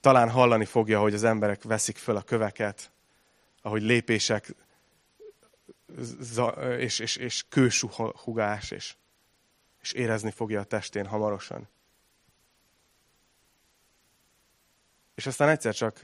Talán 0.00 0.30
hallani 0.30 0.64
fogja, 0.64 1.00
hogy 1.00 1.14
az 1.14 1.24
emberek 1.24 1.62
veszik 1.62 1.96
föl 1.96 2.16
a 2.16 2.22
köveket, 2.22 2.90
ahogy 3.62 3.82
lépések 3.82 4.54
és, 6.78 6.98
és, 6.98 7.16
és 7.16 7.44
kősuhugás, 7.48 8.70
és, 8.70 8.96
és 9.80 9.92
érezni 9.92 10.30
fogja 10.30 10.60
a 10.60 10.64
testén 10.64 11.06
hamarosan. 11.06 11.68
És 15.14 15.26
aztán 15.26 15.48
egyszer 15.48 15.74
csak 15.74 16.00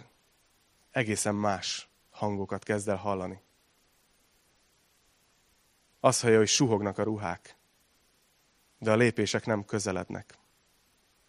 egészen 0.90 1.34
más 1.34 1.88
hangokat 2.10 2.64
kezd 2.64 2.88
el 2.88 2.96
hallani. 2.96 3.42
Azt 6.00 6.20
hallja, 6.20 6.38
hogy 6.38 6.48
suhognak 6.48 6.98
a 6.98 7.02
ruhák, 7.02 7.56
de 8.78 8.90
a 8.90 8.96
lépések 8.96 9.46
nem 9.46 9.64
közelednek, 9.64 10.38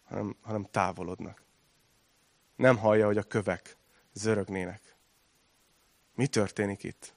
hanem, 0.04 0.36
hanem 0.42 0.68
távolodnak. 0.70 1.42
Nem 2.56 2.78
hallja, 2.78 3.06
hogy 3.06 3.18
a 3.18 3.22
kövek 3.22 3.76
zörögnének. 4.12 4.96
Mi 6.14 6.26
történik 6.26 6.82
itt? 6.82 7.15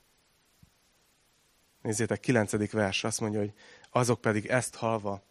Nézzétek, 1.81 2.19
kilencedik 2.19 2.71
vers 2.71 3.03
azt 3.03 3.19
mondja, 3.19 3.39
hogy 3.39 3.53
azok 3.89 4.21
pedig 4.21 4.45
ezt 4.45 4.75
halva 4.75 5.21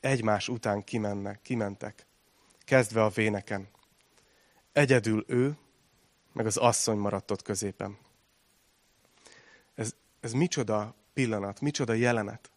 egymás 0.00 0.48
után 0.48 0.84
kimennek, 0.84 1.42
kimentek, 1.42 2.06
kezdve 2.64 3.02
a 3.02 3.08
véneken. 3.08 3.68
Egyedül 4.72 5.24
ő, 5.26 5.56
meg 6.32 6.46
az 6.46 6.56
asszony 6.56 6.96
maradt 6.96 7.30
ott 7.30 7.42
középen. 7.42 7.98
Ez, 9.74 9.94
ez 10.20 10.32
micsoda 10.32 10.94
pillanat, 11.12 11.60
micsoda 11.60 11.92
jelenet. 11.92 12.50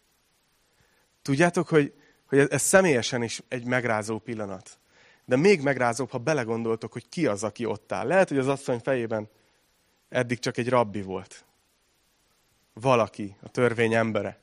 Tudjátok, 1.22 1.68
hogy, 1.68 1.94
hogy 2.26 2.38
ez, 2.38 2.50
ez 2.50 2.62
személyesen 2.62 3.22
is 3.22 3.42
egy 3.48 3.64
megrázó 3.64 4.18
pillanat. 4.18 4.78
De 5.24 5.36
még 5.36 5.60
megrázóbb, 5.60 6.10
ha 6.10 6.18
belegondoltok, 6.18 6.92
hogy 6.92 7.08
ki 7.08 7.26
az, 7.26 7.42
aki 7.42 7.64
ott 7.64 7.92
áll. 7.92 8.06
Lehet, 8.06 8.28
hogy 8.28 8.38
az 8.38 8.48
asszony 8.48 8.78
fejében 8.78 9.28
eddig 10.08 10.38
csak 10.38 10.56
egy 10.56 10.68
rabbi 10.68 11.02
volt 11.02 11.44
valaki, 12.72 13.36
a 13.42 13.48
törvény 13.48 13.94
embere. 13.94 14.40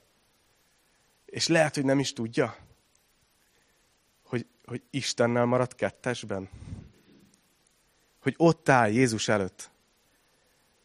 És 1.25 1.48
lehet, 1.48 1.75
hogy 1.75 1.86
nem 1.86 2.00
is 2.00 2.13
tudja, 2.13 2.55
hogy, 4.24 4.45
hogy 4.65 4.81
Istennel 4.89 5.45
maradt 5.45 5.75
kettesben. 5.75 6.50
Hogy 8.21 8.33
ott 8.38 8.69
áll 8.69 8.89
Jézus 8.89 9.27
előtt. 9.27 9.71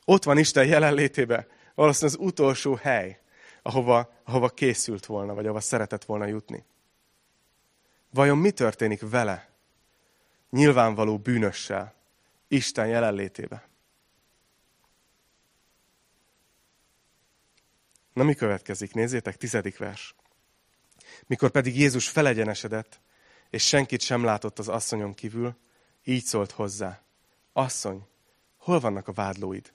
Ott 0.04 0.24
van 0.24 0.38
Isten 0.38 0.66
jelenlétében. 0.66 1.46
Valószínűleg 1.74 2.18
az 2.18 2.26
utolsó 2.26 2.74
hely, 2.74 3.20
ahova, 3.62 4.12
ahova 4.24 4.48
készült 4.48 5.06
volna, 5.06 5.34
vagy 5.34 5.44
ahova 5.44 5.60
szeretett 5.60 6.04
volna 6.04 6.26
jutni. 6.26 6.64
Vajon 8.10 8.38
mi 8.38 8.50
történik 8.50 9.10
vele? 9.10 9.48
Nyilvánvaló 10.50 11.18
bűnössel, 11.18 11.94
Isten 12.48 12.86
jelenlétében. 12.86 13.62
Na 18.14 18.22
mi 18.22 18.34
következik? 18.34 18.94
Nézzétek, 18.94 19.36
tizedik 19.36 19.78
vers. 19.78 20.14
Mikor 21.26 21.50
pedig 21.50 21.78
Jézus 21.78 22.08
felegyenesedett, 22.08 23.00
és 23.50 23.66
senkit 23.66 24.00
sem 24.00 24.24
látott 24.24 24.58
az 24.58 24.68
asszonyon 24.68 25.14
kívül, 25.14 25.56
így 26.04 26.24
szólt 26.24 26.50
hozzá. 26.50 27.02
Asszony, 27.52 28.06
hol 28.56 28.80
vannak 28.80 29.08
a 29.08 29.12
vádlóid? 29.12 29.72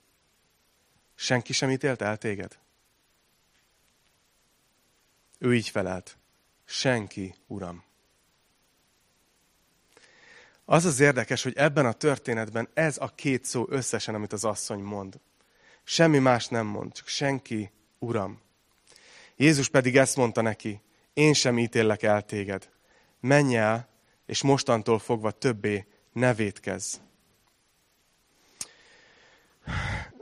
Senki 1.14 1.52
sem 1.52 1.70
ítélt 1.70 2.02
el 2.02 2.16
téged? 2.16 2.58
Ő 5.38 5.54
így 5.54 5.68
felelt. 5.68 6.18
senki, 6.64 7.34
Uram. 7.46 7.84
Az 10.64 10.84
az 10.84 11.00
érdekes, 11.00 11.42
hogy 11.42 11.56
ebben 11.56 11.86
a 11.86 11.92
történetben 11.92 12.68
ez 12.74 12.96
a 12.98 13.08
két 13.14 13.44
szó 13.44 13.66
összesen, 13.68 14.14
amit 14.14 14.32
az 14.32 14.44
asszony 14.44 14.80
mond. 14.80 15.20
Semmi 15.84 16.18
más 16.18 16.48
nem 16.48 16.66
mond, 16.66 16.92
csak 16.92 17.06
senki, 17.06 17.70
Uram. 18.02 18.40
Jézus 19.36 19.68
pedig 19.68 19.96
ezt 19.96 20.16
mondta 20.16 20.40
neki, 20.40 20.80
én 21.12 21.32
sem 21.32 21.58
ítéllek 21.58 22.02
el 22.02 22.22
téged. 22.22 22.70
Menj 23.20 23.56
el, 23.56 23.88
és 24.26 24.42
mostantól 24.42 24.98
fogva 24.98 25.30
többé 25.30 25.86
ne 26.12 26.34
védkezz. 26.34 26.96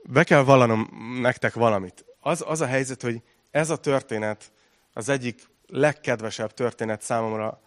Be 0.03 0.25
kell 0.25 0.43
vallanom 0.43 0.89
nektek 1.21 1.55
valamit. 1.55 2.05
Az, 2.21 2.45
az 2.47 2.61
a 2.61 2.67
helyzet, 2.67 3.03
hogy 3.03 3.23
ez 3.51 3.71
a 3.71 3.77
történet 3.77 4.53
az 4.93 5.09
egyik 5.09 5.49
legkedvesebb 5.67 6.55
történet 6.55 7.03
számomra 7.03 7.61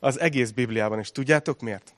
az 0.00 0.20
egész 0.20 0.50
Bibliában, 0.50 0.98
és 0.98 1.12
tudjátok 1.12 1.60
miért? 1.60 1.94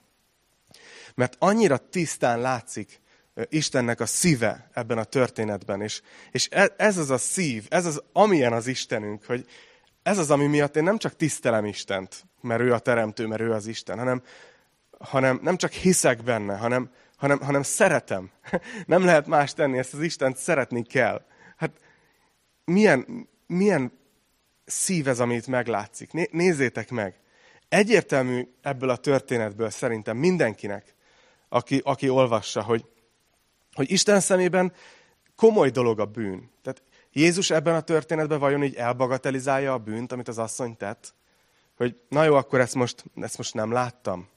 Mert 1.15 1.37
annyira 1.39 1.77
tisztán 1.77 2.41
látszik 2.41 3.01
Istennek 3.49 4.00
a 4.00 4.07
szíve 4.07 4.71
ebben 4.73 4.99
a 4.99 5.05
történetben, 5.05 5.83
és, 5.83 6.02
és 6.31 6.49
e, 6.50 6.75
ez 6.76 6.97
az 6.97 7.11
a 7.11 7.19
szív, 7.19 7.66
ez 7.69 7.87
az, 7.87 8.02
amilyen 8.12 8.52
az 8.52 8.66
Istenünk, 8.66 9.25
hogy 9.25 9.47
ez 10.02 10.19
az, 10.19 10.31
ami 10.31 10.47
miatt 10.47 10.76
én 10.76 10.83
nem 10.83 10.99
csak 10.99 11.16
tisztelem 11.16 11.64
Istent, 11.64 12.25
mert 12.40 12.61
ő 12.61 12.73
a 12.73 12.78
teremtő, 12.78 13.26
mert 13.26 13.40
ő 13.40 13.52
az 13.52 13.66
Isten, 13.66 13.99
hanem, 13.99 14.23
hanem 14.99 15.38
nem 15.43 15.57
csak 15.57 15.73
hiszek 15.73 16.23
benne, 16.23 16.57
hanem, 16.57 16.90
hanem, 17.16 17.40
hanem 17.40 17.62
szeretem. 17.62 18.31
Nem 18.87 19.05
lehet 19.05 19.26
más 19.26 19.55
tenni, 19.55 19.78
ezt 19.78 19.95
az 19.95 20.00
Istent 20.00 20.37
szeretni 20.37 20.83
kell. 20.83 21.25
Hát 21.57 21.81
milyen, 22.64 23.28
milyen 23.47 23.93
szív 24.64 25.09
ez, 25.09 25.21
amit 25.21 25.47
meglátszik. 25.47 26.31
Nézzétek 26.31 26.90
meg. 26.90 27.14
Egyértelmű 27.69 28.49
ebből 28.62 28.88
a 28.90 28.97
történetből 28.97 29.71
szerintem 29.71 30.16
mindenkinek, 30.16 30.95
aki, 31.49 31.81
aki 31.85 32.09
olvassa, 32.09 32.62
hogy, 32.62 32.85
hogy 33.76 33.90
Isten 33.90 34.21
szemében 34.21 34.73
komoly 35.37 35.71
dolog 35.71 36.00
a 36.00 36.04
bűn. 36.04 36.50
Tehát 36.62 36.83
Jézus 37.12 37.50
ebben 37.50 37.75
a 37.75 37.80
történetben 37.80 38.38
vajon 38.38 38.62
így 38.62 38.75
elbagatelizálja 38.75 39.73
a 39.73 39.78
bűnt, 39.78 40.12
amit 40.12 40.28
az 40.28 40.38
asszony 40.38 40.76
tett? 40.76 41.14
Hogy 41.76 42.00
na 42.09 42.25
jó, 42.25 42.35
akkor 42.35 42.61
ezt 42.61 42.75
most, 42.75 43.04
ezt 43.14 43.37
most 43.37 43.54
nem 43.54 43.73
láttam. 43.73 44.28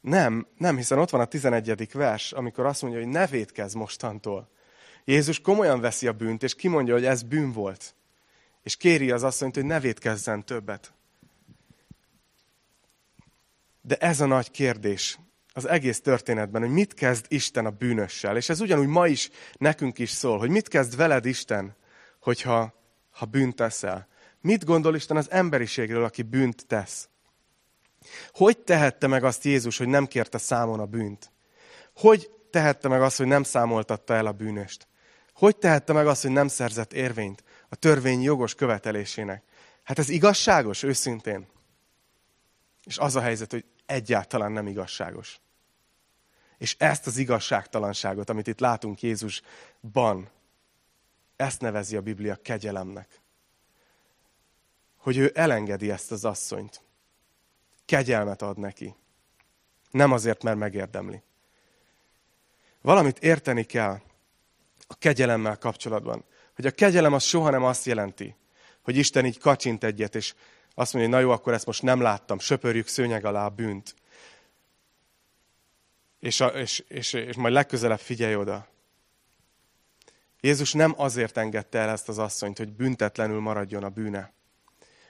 Nem, 0.00 0.46
nem, 0.56 0.76
hiszen 0.76 0.98
ott 0.98 1.10
van 1.10 1.20
a 1.20 1.24
11. 1.24 1.92
vers, 1.92 2.32
amikor 2.32 2.66
azt 2.66 2.82
mondja, 2.82 3.00
hogy 3.00 3.08
ne 3.08 3.26
védkezz 3.26 3.74
mostantól. 3.74 4.48
Jézus 5.04 5.40
komolyan 5.40 5.80
veszi 5.80 6.06
a 6.06 6.12
bűnt, 6.12 6.42
és 6.42 6.54
kimondja, 6.54 6.94
hogy 6.94 7.04
ez 7.04 7.22
bűn 7.22 7.52
volt. 7.52 7.94
És 8.62 8.76
kéri 8.76 9.10
az 9.10 9.22
asszonyt, 9.22 9.54
hogy 9.54 9.64
ne 9.64 9.80
védkezzen 9.80 10.44
többet. 10.44 10.92
De 13.82 13.96
ez 13.96 14.20
a 14.20 14.26
nagy 14.26 14.50
kérdés 14.50 15.18
az 15.52 15.68
egész 15.68 16.00
történetben, 16.00 16.62
hogy 16.62 16.70
mit 16.70 16.94
kezd 16.94 17.24
Isten 17.28 17.66
a 17.66 17.70
bűnössel. 17.70 18.36
És 18.36 18.48
ez 18.48 18.60
ugyanúgy 18.60 18.86
ma 18.86 19.06
is 19.06 19.30
nekünk 19.56 19.98
is 19.98 20.10
szól, 20.10 20.38
hogy 20.38 20.50
mit 20.50 20.68
kezd 20.68 20.96
veled 20.96 21.24
Isten, 21.24 21.76
hogyha 22.20 22.74
ha 23.10 23.26
bűnt 23.26 23.56
teszel. 23.56 24.08
Mit 24.40 24.64
gondol 24.64 24.94
Isten 24.94 25.16
az 25.16 25.30
emberiségről, 25.30 26.04
aki 26.04 26.22
bűnt 26.22 26.66
tesz? 26.66 27.08
Hogy 28.32 28.58
tehette 28.58 29.06
meg 29.06 29.24
azt 29.24 29.44
Jézus, 29.44 29.78
hogy 29.78 29.88
nem 29.88 30.06
kérte 30.06 30.38
számon 30.38 30.80
a 30.80 30.86
bűnt? 30.86 31.32
Hogy 31.94 32.30
tehette 32.50 32.88
meg 32.88 33.02
azt, 33.02 33.16
hogy 33.16 33.26
nem 33.26 33.42
számoltatta 33.42 34.14
el 34.14 34.26
a 34.26 34.32
bűnöst? 34.32 34.88
Hogy 35.34 35.56
tehette 35.56 35.92
meg 35.92 36.06
azt, 36.06 36.22
hogy 36.22 36.30
nem 36.30 36.48
szerzett 36.48 36.92
érvényt 36.92 37.42
a 37.68 37.76
törvény 37.76 38.22
jogos 38.22 38.54
követelésének? 38.54 39.42
Hát 39.82 39.98
ez 39.98 40.08
igazságos, 40.08 40.82
őszintén. 40.82 41.46
És 42.84 42.98
az 42.98 43.16
a 43.16 43.20
helyzet, 43.20 43.50
hogy 43.50 43.64
egyáltalán 43.90 44.52
nem 44.52 44.66
igazságos. 44.66 45.40
És 46.58 46.76
ezt 46.78 47.06
az 47.06 47.16
igazságtalanságot, 47.16 48.30
amit 48.30 48.46
itt 48.46 48.60
látunk 48.60 49.02
Jézusban, 49.02 50.30
ezt 51.36 51.60
nevezi 51.60 51.96
a 51.96 52.00
Biblia 52.00 52.36
kegyelemnek. 52.36 53.20
Hogy 54.96 55.16
ő 55.16 55.30
elengedi 55.34 55.90
ezt 55.90 56.12
az 56.12 56.24
asszonyt. 56.24 56.82
Kegyelmet 57.84 58.42
ad 58.42 58.58
neki. 58.58 58.94
Nem 59.90 60.12
azért, 60.12 60.42
mert 60.42 60.58
megérdemli. 60.58 61.22
Valamit 62.80 63.18
érteni 63.18 63.64
kell 63.64 64.00
a 64.86 64.94
kegyelemmel 64.98 65.58
kapcsolatban. 65.58 66.24
Hogy 66.54 66.66
a 66.66 66.70
kegyelem 66.70 67.12
az 67.12 67.22
soha 67.22 67.50
nem 67.50 67.64
azt 67.64 67.84
jelenti, 67.84 68.36
hogy 68.82 68.96
Isten 68.96 69.26
így 69.26 69.38
kacsint 69.38 69.84
egyet, 69.84 70.14
és 70.14 70.34
azt 70.74 70.92
mondja, 70.92 71.10
na 71.10 71.20
jó, 71.20 71.30
akkor 71.30 71.52
ezt 71.52 71.66
most 71.66 71.82
nem 71.82 72.00
láttam, 72.00 72.38
söpörjük 72.38 72.86
szőnyeg 72.86 73.24
alá 73.24 73.44
a 73.44 73.48
bűnt. 73.48 73.94
És, 76.18 76.40
a, 76.40 76.46
és, 76.46 76.84
és, 76.88 77.12
és 77.12 77.36
majd 77.36 77.54
legközelebb 77.54 77.98
figyelj 77.98 78.34
oda. 78.34 78.68
Jézus 80.40 80.72
nem 80.72 80.94
azért 80.96 81.36
engedte 81.36 81.78
el 81.78 81.88
ezt 81.88 82.08
az 82.08 82.18
asszonyt, 82.18 82.58
hogy 82.58 82.72
büntetlenül 82.72 83.40
maradjon 83.40 83.84
a 83.84 83.88
bűne, 83.88 84.32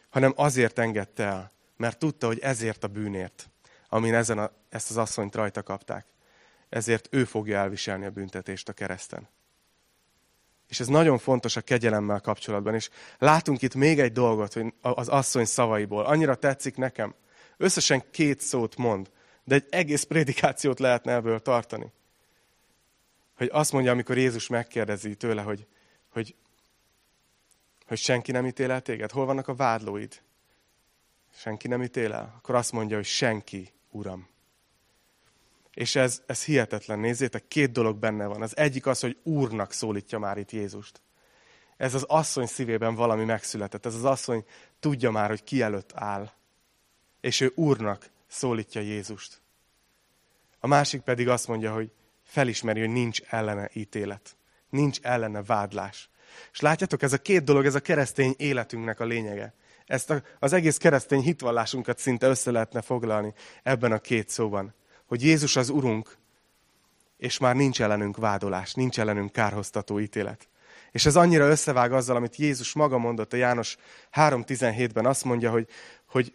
hanem 0.08 0.32
azért 0.36 0.78
engedte 0.78 1.24
el, 1.24 1.52
mert 1.76 1.98
tudta, 1.98 2.26
hogy 2.26 2.38
ezért 2.38 2.84
a 2.84 2.88
bűnért, 2.88 3.50
amin 3.88 4.14
ezen 4.14 4.38
a, 4.38 4.50
ezt 4.68 4.90
az 4.90 4.96
asszonyt 4.96 5.34
rajta 5.34 5.62
kapták, 5.62 6.06
ezért 6.68 7.08
ő 7.10 7.24
fogja 7.24 7.58
elviselni 7.58 8.04
a 8.04 8.10
büntetést 8.10 8.68
a 8.68 8.72
kereszten. 8.72 9.28
És 10.70 10.80
ez 10.80 10.86
nagyon 10.86 11.18
fontos 11.18 11.56
a 11.56 11.60
kegyelemmel 11.60 12.20
kapcsolatban. 12.20 12.74
És 12.74 12.90
látunk 13.18 13.62
itt 13.62 13.74
még 13.74 14.00
egy 14.00 14.12
dolgot 14.12 14.52
hogy 14.52 14.74
az 14.80 15.08
asszony 15.08 15.44
szavaiból. 15.44 16.04
Annyira 16.04 16.34
tetszik 16.34 16.76
nekem. 16.76 17.14
Összesen 17.56 18.10
két 18.10 18.40
szót 18.40 18.76
mond, 18.76 19.10
de 19.44 19.54
egy 19.54 19.66
egész 19.70 20.02
prédikációt 20.02 20.78
lehetne 20.78 21.12
ebből 21.12 21.40
tartani. 21.40 21.92
Hogy 23.36 23.48
azt 23.52 23.72
mondja, 23.72 23.92
amikor 23.92 24.18
Jézus 24.18 24.48
megkérdezi 24.48 25.14
tőle, 25.14 25.42
hogy, 25.42 25.66
hogy, 26.08 26.34
hogy 27.86 27.98
senki 27.98 28.32
nem 28.32 28.46
ítél 28.46 28.70
el 28.70 28.80
téged. 28.80 29.10
Hol 29.10 29.26
vannak 29.26 29.48
a 29.48 29.54
vádlóid? 29.54 30.22
Senki 31.34 31.68
nem 31.68 31.82
ítél 31.82 32.12
el? 32.12 32.34
Akkor 32.36 32.54
azt 32.54 32.72
mondja, 32.72 32.96
hogy 32.96 33.04
senki, 33.04 33.72
Uram. 33.90 34.29
És 35.80 35.96
ez, 35.96 36.22
ez 36.26 36.44
hihetetlen. 36.44 36.98
Nézzétek, 36.98 37.48
két 37.48 37.72
dolog 37.72 37.96
benne 37.96 38.26
van. 38.26 38.42
Az 38.42 38.56
egyik 38.56 38.86
az, 38.86 39.00
hogy 39.00 39.16
Úrnak 39.22 39.72
szólítja 39.72 40.18
már 40.18 40.38
itt 40.38 40.50
Jézust. 40.50 41.00
Ez 41.76 41.94
az 41.94 42.02
asszony 42.02 42.46
szívében 42.46 42.94
valami 42.94 43.24
megszületett. 43.24 43.86
Ez 43.86 43.94
az 43.94 44.04
asszony 44.04 44.44
tudja 44.80 45.10
már, 45.10 45.28
hogy 45.28 45.44
ki 45.44 45.62
előtt 45.62 45.90
áll. 45.94 46.30
És 47.20 47.40
ő 47.40 47.52
Úrnak 47.54 48.10
szólítja 48.26 48.80
Jézust. 48.80 49.40
A 50.58 50.66
másik 50.66 51.00
pedig 51.00 51.28
azt 51.28 51.48
mondja, 51.48 51.72
hogy 51.72 51.90
felismeri, 52.22 52.80
hogy 52.80 52.92
nincs 52.92 53.20
ellene 53.20 53.70
ítélet. 53.72 54.36
Nincs 54.70 54.98
ellene 55.02 55.42
vádlás. 55.42 56.10
És 56.52 56.60
látjátok, 56.60 57.02
ez 57.02 57.12
a 57.12 57.18
két 57.18 57.44
dolog, 57.44 57.66
ez 57.66 57.74
a 57.74 57.80
keresztény 57.80 58.34
életünknek 58.36 59.00
a 59.00 59.04
lényege. 59.04 59.54
Ezt 59.86 60.10
a, 60.10 60.22
az 60.38 60.52
egész 60.52 60.76
keresztény 60.76 61.20
hitvallásunkat 61.20 61.98
szinte 61.98 62.26
össze 62.26 62.50
lehetne 62.50 62.80
foglalni 62.80 63.34
ebben 63.62 63.92
a 63.92 63.98
két 63.98 64.28
szóban 64.28 64.78
hogy 65.10 65.22
Jézus 65.22 65.56
az 65.56 65.68
Urunk, 65.68 66.16
és 67.16 67.38
már 67.38 67.56
nincs 67.56 67.82
ellenünk 67.82 68.16
vádolás, 68.16 68.74
nincs 68.74 69.00
ellenünk 69.00 69.32
kárhoztató 69.32 70.00
ítélet. 70.00 70.48
És 70.90 71.06
ez 71.06 71.16
annyira 71.16 71.48
összevág 71.48 71.92
azzal, 71.92 72.16
amit 72.16 72.36
Jézus 72.36 72.72
maga 72.72 72.98
mondott 72.98 73.32
a 73.32 73.36
János 73.36 73.76
3.17-ben, 74.12 75.06
azt 75.06 75.24
mondja, 75.24 75.50
hogy, 75.50 75.68
hogy, 76.06 76.34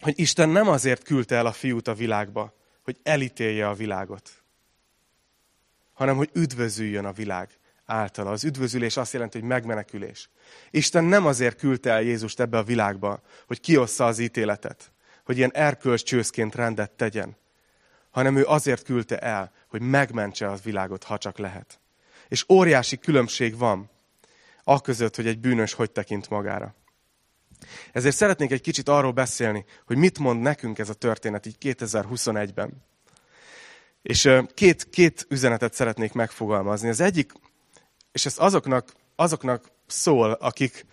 hogy 0.00 0.18
Isten 0.18 0.48
nem 0.48 0.68
azért 0.68 1.02
küldte 1.02 1.36
el 1.36 1.46
a 1.46 1.52
fiút 1.52 1.88
a 1.88 1.94
világba, 1.94 2.54
hogy 2.82 2.98
elítélje 3.02 3.68
a 3.68 3.74
világot, 3.74 4.30
hanem 5.92 6.16
hogy 6.16 6.30
üdvözüljön 6.32 7.04
a 7.04 7.12
világ 7.12 7.48
általa. 7.84 8.30
Az 8.30 8.44
üdvözülés 8.44 8.96
azt 8.96 9.12
jelenti, 9.12 9.38
hogy 9.38 9.48
megmenekülés. 9.48 10.30
Isten 10.70 11.04
nem 11.04 11.26
azért 11.26 11.58
küldte 11.58 11.90
el 11.90 12.02
Jézust 12.02 12.40
ebbe 12.40 12.58
a 12.58 12.62
világba, 12.62 13.22
hogy 13.46 13.60
kiossza 13.60 14.06
az 14.06 14.18
ítéletet, 14.18 14.92
hogy 15.24 15.36
ilyen 15.36 15.52
erkölcscsőszként 15.52 16.54
rendet 16.54 16.90
tegyen, 16.90 17.36
hanem 18.14 18.36
ő 18.36 18.44
azért 18.44 18.82
küldte 18.82 19.18
el, 19.18 19.52
hogy 19.68 19.80
megmentse 19.80 20.50
az 20.50 20.62
világot, 20.62 21.04
ha 21.04 21.18
csak 21.18 21.38
lehet. 21.38 21.80
És 22.28 22.44
óriási 22.48 22.98
különbség 22.98 23.58
van 23.58 23.90
a 24.64 24.80
között, 24.80 25.16
hogy 25.16 25.26
egy 25.26 25.38
bűnös 25.38 25.72
hogy 25.72 25.90
tekint 25.90 26.30
magára. 26.30 26.74
Ezért 27.92 28.16
szeretnék 28.16 28.50
egy 28.50 28.60
kicsit 28.60 28.88
arról 28.88 29.12
beszélni, 29.12 29.64
hogy 29.86 29.96
mit 29.96 30.18
mond 30.18 30.40
nekünk 30.40 30.78
ez 30.78 30.88
a 30.88 30.94
történet 30.94 31.46
így 31.46 31.56
2021-ben. 31.60 32.72
És 34.02 34.30
két, 34.54 34.90
két 34.90 35.26
üzenetet 35.28 35.74
szeretnék 35.74 36.12
megfogalmazni. 36.12 36.88
Az 36.88 37.00
egyik, 37.00 37.32
és 38.12 38.26
ez 38.26 38.34
azoknak, 38.38 38.92
azoknak 39.16 39.70
szól, 39.86 40.32
akik, 40.32 40.86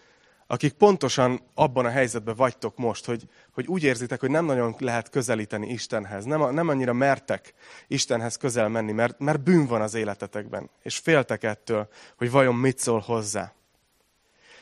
akik 0.51 0.73
pontosan 0.73 1.41
abban 1.53 1.85
a 1.85 1.89
helyzetben 1.89 2.35
vagytok 2.35 2.77
most, 2.77 3.05
hogy, 3.05 3.27
hogy 3.51 3.67
úgy 3.67 3.83
érzitek, 3.83 4.19
hogy 4.19 4.29
nem 4.29 4.45
nagyon 4.45 4.75
lehet 4.77 5.09
közelíteni 5.09 5.67
Istenhez, 5.67 6.25
nem, 6.25 6.53
nem 6.53 6.67
annyira 6.67 6.93
mertek 6.93 7.53
Istenhez 7.87 8.35
közel 8.35 8.69
menni, 8.69 8.91
mert, 8.91 9.19
mert 9.19 9.43
bűn 9.43 9.65
van 9.65 9.81
az 9.81 9.93
életetekben, 9.93 10.69
és 10.81 10.97
féltek 10.97 11.43
ettől, 11.43 11.87
hogy 12.17 12.31
vajon 12.31 12.55
mit 12.55 12.79
szól 12.79 12.99
hozzá. 12.99 13.53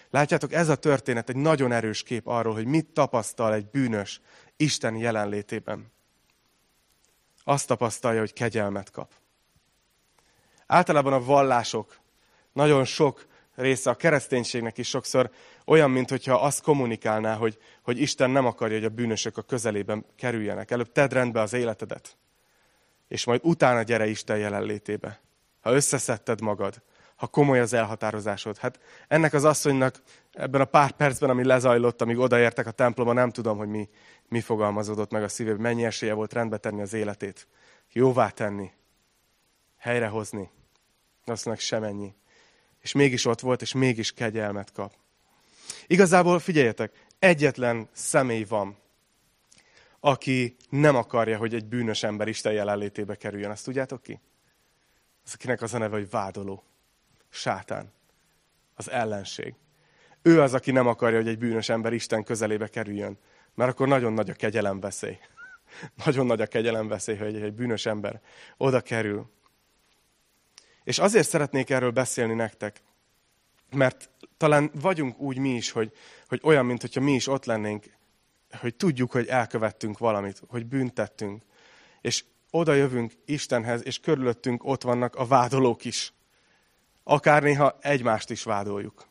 Látjátok, 0.09 0.53
ez 0.53 0.69
a 0.69 0.75
történet 0.75 1.29
egy 1.29 1.35
nagyon 1.35 1.71
erős 1.71 2.03
kép 2.03 2.27
arról, 2.27 2.53
hogy 2.53 2.65
mit 2.65 2.85
tapasztal 2.85 3.53
egy 3.53 3.65
bűnös 3.65 4.21
Isten 4.57 4.95
jelenlétében. 4.95 5.91
Azt 7.43 7.67
tapasztalja, 7.67 8.19
hogy 8.19 8.33
kegyelmet 8.33 8.91
kap. 8.91 9.11
Általában 10.67 11.13
a 11.13 11.23
vallások 11.23 11.99
nagyon 12.53 12.85
sok 12.85 13.27
része 13.59 13.89
a 13.89 13.95
kereszténységnek 13.95 14.77
is 14.77 14.87
sokszor 14.87 15.29
olyan, 15.65 15.91
mintha 15.91 16.41
azt 16.41 16.61
kommunikálná, 16.61 17.35
hogy, 17.35 17.57
hogy 17.81 18.01
Isten 18.01 18.29
nem 18.29 18.45
akarja, 18.45 18.75
hogy 18.75 18.85
a 18.85 18.89
bűnösök 18.89 19.37
a 19.37 19.41
közelében 19.41 20.05
kerüljenek. 20.15 20.71
Előbb 20.71 20.91
tedd 20.91 21.13
rendbe 21.13 21.41
az 21.41 21.53
életedet, 21.53 22.17
és 23.07 23.25
majd 23.25 23.39
utána 23.43 23.83
gyere 23.83 24.07
Isten 24.07 24.37
jelenlétébe. 24.37 25.19
Ha 25.61 25.73
összeszedted 25.73 26.41
magad, 26.41 26.81
ha 27.15 27.27
komoly 27.27 27.59
az 27.59 27.73
elhatározásod. 27.73 28.57
Hát 28.57 28.79
ennek 29.07 29.33
az 29.33 29.45
asszonynak 29.45 30.01
ebben 30.31 30.61
a 30.61 30.65
pár 30.65 30.91
percben, 30.91 31.29
ami 31.29 31.45
lezajlott, 31.45 32.01
amíg 32.01 32.17
odaértek 32.17 32.67
a 32.67 32.71
templomba, 32.71 33.13
nem 33.13 33.29
tudom, 33.29 33.57
hogy 33.57 33.67
mi, 33.67 33.89
mi 34.27 34.41
fogalmazódott 34.41 35.11
meg 35.11 35.23
a 35.23 35.27
szívében, 35.27 35.61
mennyi 35.61 35.85
esélye 35.85 36.13
volt 36.13 36.33
rendbe 36.33 36.57
tenni 36.57 36.81
az 36.81 36.93
életét, 36.93 37.47
jóvá 37.91 38.29
tenni, 38.29 38.71
helyrehozni. 39.77 40.49
Azt 41.25 41.45
mondják, 41.45 41.67
semennyi. 41.67 42.13
És 42.81 42.91
mégis 42.91 43.25
ott 43.25 43.39
volt, 43.39 43.61
és 43.61 43.73
mégis 43.73 44.11
kegyelmet 44.11 44.71
kap. 44.71 44.93
Igazából 45.87 46.39
figyeljetek, 46.39 47.05
egyetlen 47.19 47.89
személy 47.91 48.43
van, 48.43 48.77
aki 49.99 50.55
nem 50.69 50.95
akarja, 50.95 51.37
hogy 51.37 51.53
egy 51.53 51.65
bűnös 51.65 52.03
ember 52.03 52.27
Isten 52.27 52.53
jelenlétébe 52.53 53.15
kerüljön. 53.15 53.51
Azt 53.51 53.63
tudjátok 53.63 54.01
ki? 54.01 54.19
Az, 55.25 55.33
akinek 55.33 55.61
az 55.61 55.73
a 55.73 55.77
neve, 55.77 55.95
hogy 55.95 56.09
vádoló. 56.09 56.63
Sátán. 57.29 57.91
Az 58.75 58.89
ellenség. 58.89 59.55
Ő 60.21 60.41
az, 60.41 60.53
aki 60.53 60.71
nem 60.71 60.87
akarja, 60.87 61.17
hogy 61.17 61.27
egy 61.27 61.37
bűnös 61.37 61.69
ember 61.69 61.93
Isten 61.93 62.23
közelébe 62.23 62.67
kerüljön. 62.67 63.17
Mert 63.55 63.71
akkor 63.71 63.87
nagyon 63.87 64.13
nagy 64.13 64.29
a 64.29 64.33
kegyelem 64.33 64.79
veszély. 64.79 65.17
nagyon 66.05 66.25
nagy 66.25 66.41
a 66.41 66.47
kegyelem 66.47 66.87
veszély, 66.87 67.15
hogy 67.15 67.35
egy 67.41 67.53
bűnös 67.53 67.85
ember 67.85 68.21
oda 68.57 68.81
kerül. 68.81 69.29
És 70.89 70.99
azért 70.99 71.27
szeretnék 71.27 71.69
erről 71.69 71.91
beszélni 71.91 72.33
nektek, 72.33 72.81
mert 73.71 74.09
talán 74.37 74.71
vagyunk 74.73 75.19
úgy 75.19 75.37
mi 75.37 75.49
is, 75.49 75.71
hogy, 75.71 75.91
hogy 76.27 76.39
olyan, 76.43 76.65
mint 76.65 76.81
hogyha 76.81 77.01
mi 77.01 77.13
is 77.13 77.27
ott 77.27 77.45
lennénk, 77.45 77.85
hogy 78.59 78.75
tudjuk, 78.75 79.11
hogy 79.11 79.27
elkövettünk 79.27 79.97
valamit, 79.97 80.41
hogy 80.47 80.65
büntettünk. 80.65 81.43
És 82.01 82.23
oda 82.51 82.73
jövünk 82.73 83.13
Istenhez, 83.25 83.85
és 83.85 83.99
körülöttünk 83.99 84.63
ott 84.63 84.83
vannak 84.83 85.15
a 85.15 85.25
vádolók 85.25 85.85
is. 85.85 86.13
Akár 87.03 87.43
néha 87.43 87.77
egymást 87.81 88.29
is 88.29 88.43
vádoljuk. 88.43 89.08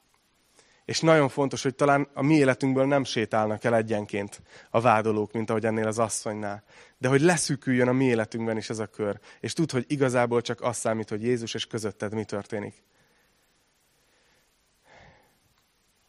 És 0.89 1.01
nagyon 1.01 1.29
fontos, 1.29 1.63
hogy 1.63 1.75
talán 1.75 2.09
a 2.15 2.23
mi 2.23 2.35
életünkből 2.35 2.87
nem 2.87 3.05
sétálnak 3.05 3.65
el 3.65 3.75
egyenként 3.75 4.43
a 4.71 4.81
vádolók, 4.81 5.33
mint 5.33 5.51
ahogy 5.51 5.65
ennél 5.65 5.87
az 5.87 5.99
asszonynál. 5.99 6.63
De 6.99 7.09
hogy 7.09 7.21
leszűküljön 7.21 7.89
a 7.89 7.93
mi 7.93 8.05
életünkben 8.05 8.57
is 8.57 8.71
ez 8.71 8.79
a 8.79 8.87
kör. 8.87 9.19
És 9.41 9.53
tud, 9.53 9.71
hogy 9.71 9.85
igazából 9.89 10.41
csak 10.41 10.61
az 10.61 10.77
számít, 10.77 11.09
hogy 11.09 11.23
Jézus 11.23 11.55
és 11.55 11.67
közötted 11.67 12.15
mi 12.15 12.25
történik. 12.25 12.83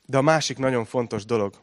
De 0.05 0.17
a 0.17 0.21
másik 0.21 0.57
nagyon 0.57 0.85
fontos 0.85 1.25
dolog, 1.25 1.53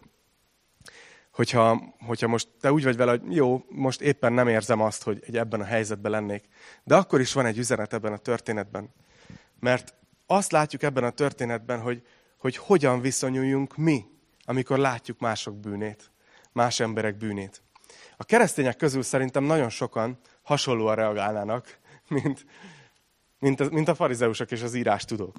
hogyha, 1.31 1.95
hogyha 2.07 2.29
most 2.29 2.49
te 2.61 2.73
úgy 2.73 2.85
vagy 2.85 2.97
vele, 2.97 3.11
hogy 3.11 3.35
jó, 3.35 3.65
most 3.69 4.01
éppen 4.01 4.33
nem 4.33 4.49
érzem 4.49 4.81
azt, 4.81 5.03
hogy 5.03 5.23
egy 5.27 5.37
ebben 5.37 5.61
a 5.61 5.65
helyzetben 5.65 6.11
lennék. 6.11 6.45
De 6.85 6.97
akkor 6.97 7.21
is 7.21 7.33
van 7.33 7.47
egy 7.47 7.59
üzenet 7.59 7.93
ebben 7.93 8.13
a 8.13 8.19
történetben. 8.19 8.91
Mert 9.61 9.95
azt 10.27 10.53
látjuk 10.53 10.83
ebben 10.83 11.05
a 11.05 11.11
történetben, 11.11 11.81
hogy, 11.81 12.03
hogy 12.37 12.57
hogyan 12.57 13.01
viszonyuljunk 13.01 13.77
mi, 13.77 14.05
amikor 14.44 14.79
látjuk 14.79 15.18
mások 15.18 15.57
bűnét, 15.57 16.11
más 16.53 16.81
emberek 16.81 17.16
bűnét. 17.16 17.62
A 18.16 18.25
keresztények 18.25 18.77
közül 18.77 19.03
szerintem 19.03 19.44
nagyon 19.44 19.68
sokan 19.68 20.18
hasonlóan 20.42 20.94
reagálnának, 20.94 21.79
mint, 22.09 22.46
mint, 23.38 23.61
a, 23.61 23.68
mint 23.70 23.88
a 23.88 23.94
farizeusok 23.94 24.51
és 24.51 24.62
az 24.62 24.75
írás 24.75 25.05
tudók. 25.05 25.37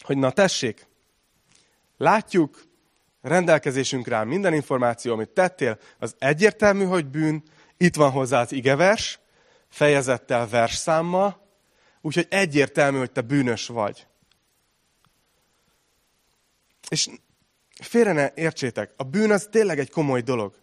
Hogy 0.00 0.18
na 0.18 0.30
tessék, 0.30 0.86
látjuk, 1.96 2.62
rendelkezésünkre 3.22 4.16
áll 4.16 4.24
minden 4.24 4.54
információ, 4.54 5.12
amit 5.12 5.28
tettél, 5.28 5.78
az 5.98 6.14
egyértelmű, 6.18 6.84
hogy 6.84 7.06
bűn, 7.06 7.42
itt 7.76 7.94
van 7.94 8.10
hozzá 8.10 8.40
az 8.40 8.52
igevers, 8.52 9.18
fejezettel, 9.68 10.48
versszámmal, 10.48 11.46
úgyhogy 12.00 12.26
egyértelmű, 12.30 12.98
hogy 12.98 13.10
te 13.10 13.20
bűnös 13.20 13.66
vagy. 13.66 14.06
És 16.90 17.08
félre 17.82 18.12
ne 18.12 18.30
értsétek, 18.34 18.92
a 18.96 19.02
bűn 19.02 19.30
az 19.30 19.48
tényleg 19.50 19.78
egy 19.78 19.90
komoly 19.90 20.20
dolog. 20.20 20.54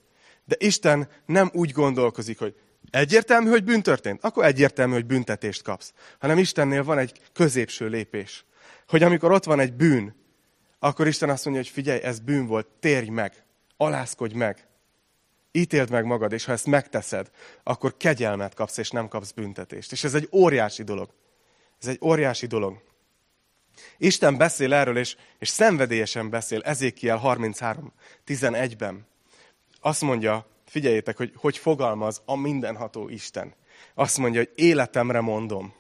De 0.46 0.56
Isten 0.60 1.10
nem 1.26 1.50
úgy 1.54 1.72
gondolkozik, 1.72 2.40
hogy 2.40 2.56
egyértelmű, 2.90 3.50
hogy 3.50 3.64
bűn 3.64 3.82
történt, 3.82 4.24
akkor 4.24 4.46
egyértelmű, 4.46 4.94
hogy 4.94 5.06
büntetést 5.06 5.62
kapsz. 5.62 5.94
Hanem 6.20 6.38
Istennél 6.38 6.84
van 6.84 6.98
egy 6.98 7.22
középső 7.34 7.88
lépés. 7.88 8.46
Hogy 8.88 9.04
amikor 9.04 9.32
ott 9.32 9.44
van 9.44 9.60
egy 9.60 9.74
bűn, 9.74 10.16
akkor 10.80 11.08
Isten 11.08 11.30
azt 11.30 11.46
mondja, 11.46 11.64
hogy 11.64 11.72
figyelj, 11.72 12.02
ez 12.02 12.20
bűn 12.20 12.46
volt, 12.46 12.68
térj 12.80 13.10
meg, 13.10 13.44
alázkodj 13.78 14.36
meg, 14.36 14.68
ítéld 15.52 15.90
meg 15.90 16.06
magad, 16.06 16.32
és 16.32 16.46
ha 16.46 16.52
ezt 16.52 16.66
megteszed, 16.66 17.30
akkor 17.64 17.98
kegyelmet 17.98 18.54
kapsz, 18.54 18.78
és 18.78 18.90
nem 18.90 19.08
kapsz 19.08 19.32
büntetést. 19.32 19.92
És 19.92 20.04
ez 20.04 20.14
egy 20.14 20.30
óriási 20.32 20.84
dolog. 20.84 21.10
Ez 21.82 21.88
egy 21.88 22.00
óriási 22.02 22.46
dolog. 22.46 22.84
Isten 23.98 24.38
beszél 24.38 24.74
erről, 24.74 24.98
és, 24.98 25.16
és 25.40 25.50
szenvedélyesen 25.50 26.30
beszél, 26.30 26.62
Ezékiel 26.62 27.18
33, 27.18 27.94
11-ben. 28.28 29.08
Azt 29.80 30.02
mondja, 30.02 30.48
figyeljétek, 30.66 31.18
hogy 31.18 31.32
hogy 31.36 31.58
fogalmaz 31.58 32.22
a 32.26 32.36
mindenható 32.36 33.10
Isten. 33.10 33.54
Azt 33.94 34.18
mondja, 34.18 34.40
hogy 34.40 34.52
életemre 34.56 35.22
mondom. 35.22 35.74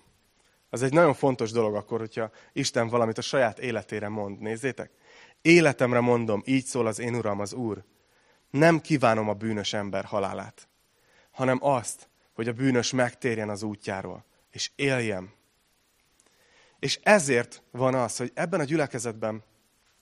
Az 0.69 0.81
egy 0.81 0.93
nagyon 0.93 1.13
fontos 1.13 1.51
dolog 1.51 1.75
akkor, 1.75 1.99
hogyha 1.99 2.31
Isten 2.53 2.87
valamit 2.87 3.17
a 3.17 3.21
saját 3.21 3.59
életére 3.59 4.09
mond. 4.09 4.39
Nézzétek. 4.39 4.91
Életemre 5.41 5.99
mondom, 5.99 6.41
így 6.45 6.65
szól 6.65 6.87
az 6.87 6.99
én 6.99 7.15
Uram, 7.15 7.39
az 7.39 7.53
Úr. 7.53 7.83
Nem 8.49 8.81
kívánom 8.81 9.29
a 9.29 9.33
bűnös 9.33 9.73
ember 9.73 10.05
halálát, 10.05 10.67
hanem 11.31 11.57
azt, 11.61 12.09
hogy 12.33 12.47
a 12.47 12.53
bűnös 12.53 12.91
megtérjen 12.91 13.49
az 13.49 13.63
útjáról, 13.63 14.25
és 14.51 14.71
éljem. 14.75 15.33
És 16.79 16.99
ezért 17.03 17.63
van 17.71 17.93
az, 17.93 18.17
hogy 18.17 18.31
ebben 18.33 18.59
a 18.59 18.63
gyülekezetben 18.63 19.43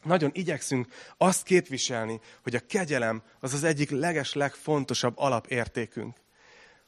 nagyon 0.03 0.31
igyekszünk 0.33 0.87
azt 1.17 1.43
képviselni, 1.43 2.19
hogy 2.43 2.55
a 2.55 2.65
kegyelem 2.67 3.23
az 3.39 3.53
az 3.53 3.63
egyik 3.63 3.89
leges, 3.89 4.33
legfontosabb 4.33 5.17
alapértékünk. 5.17 6.17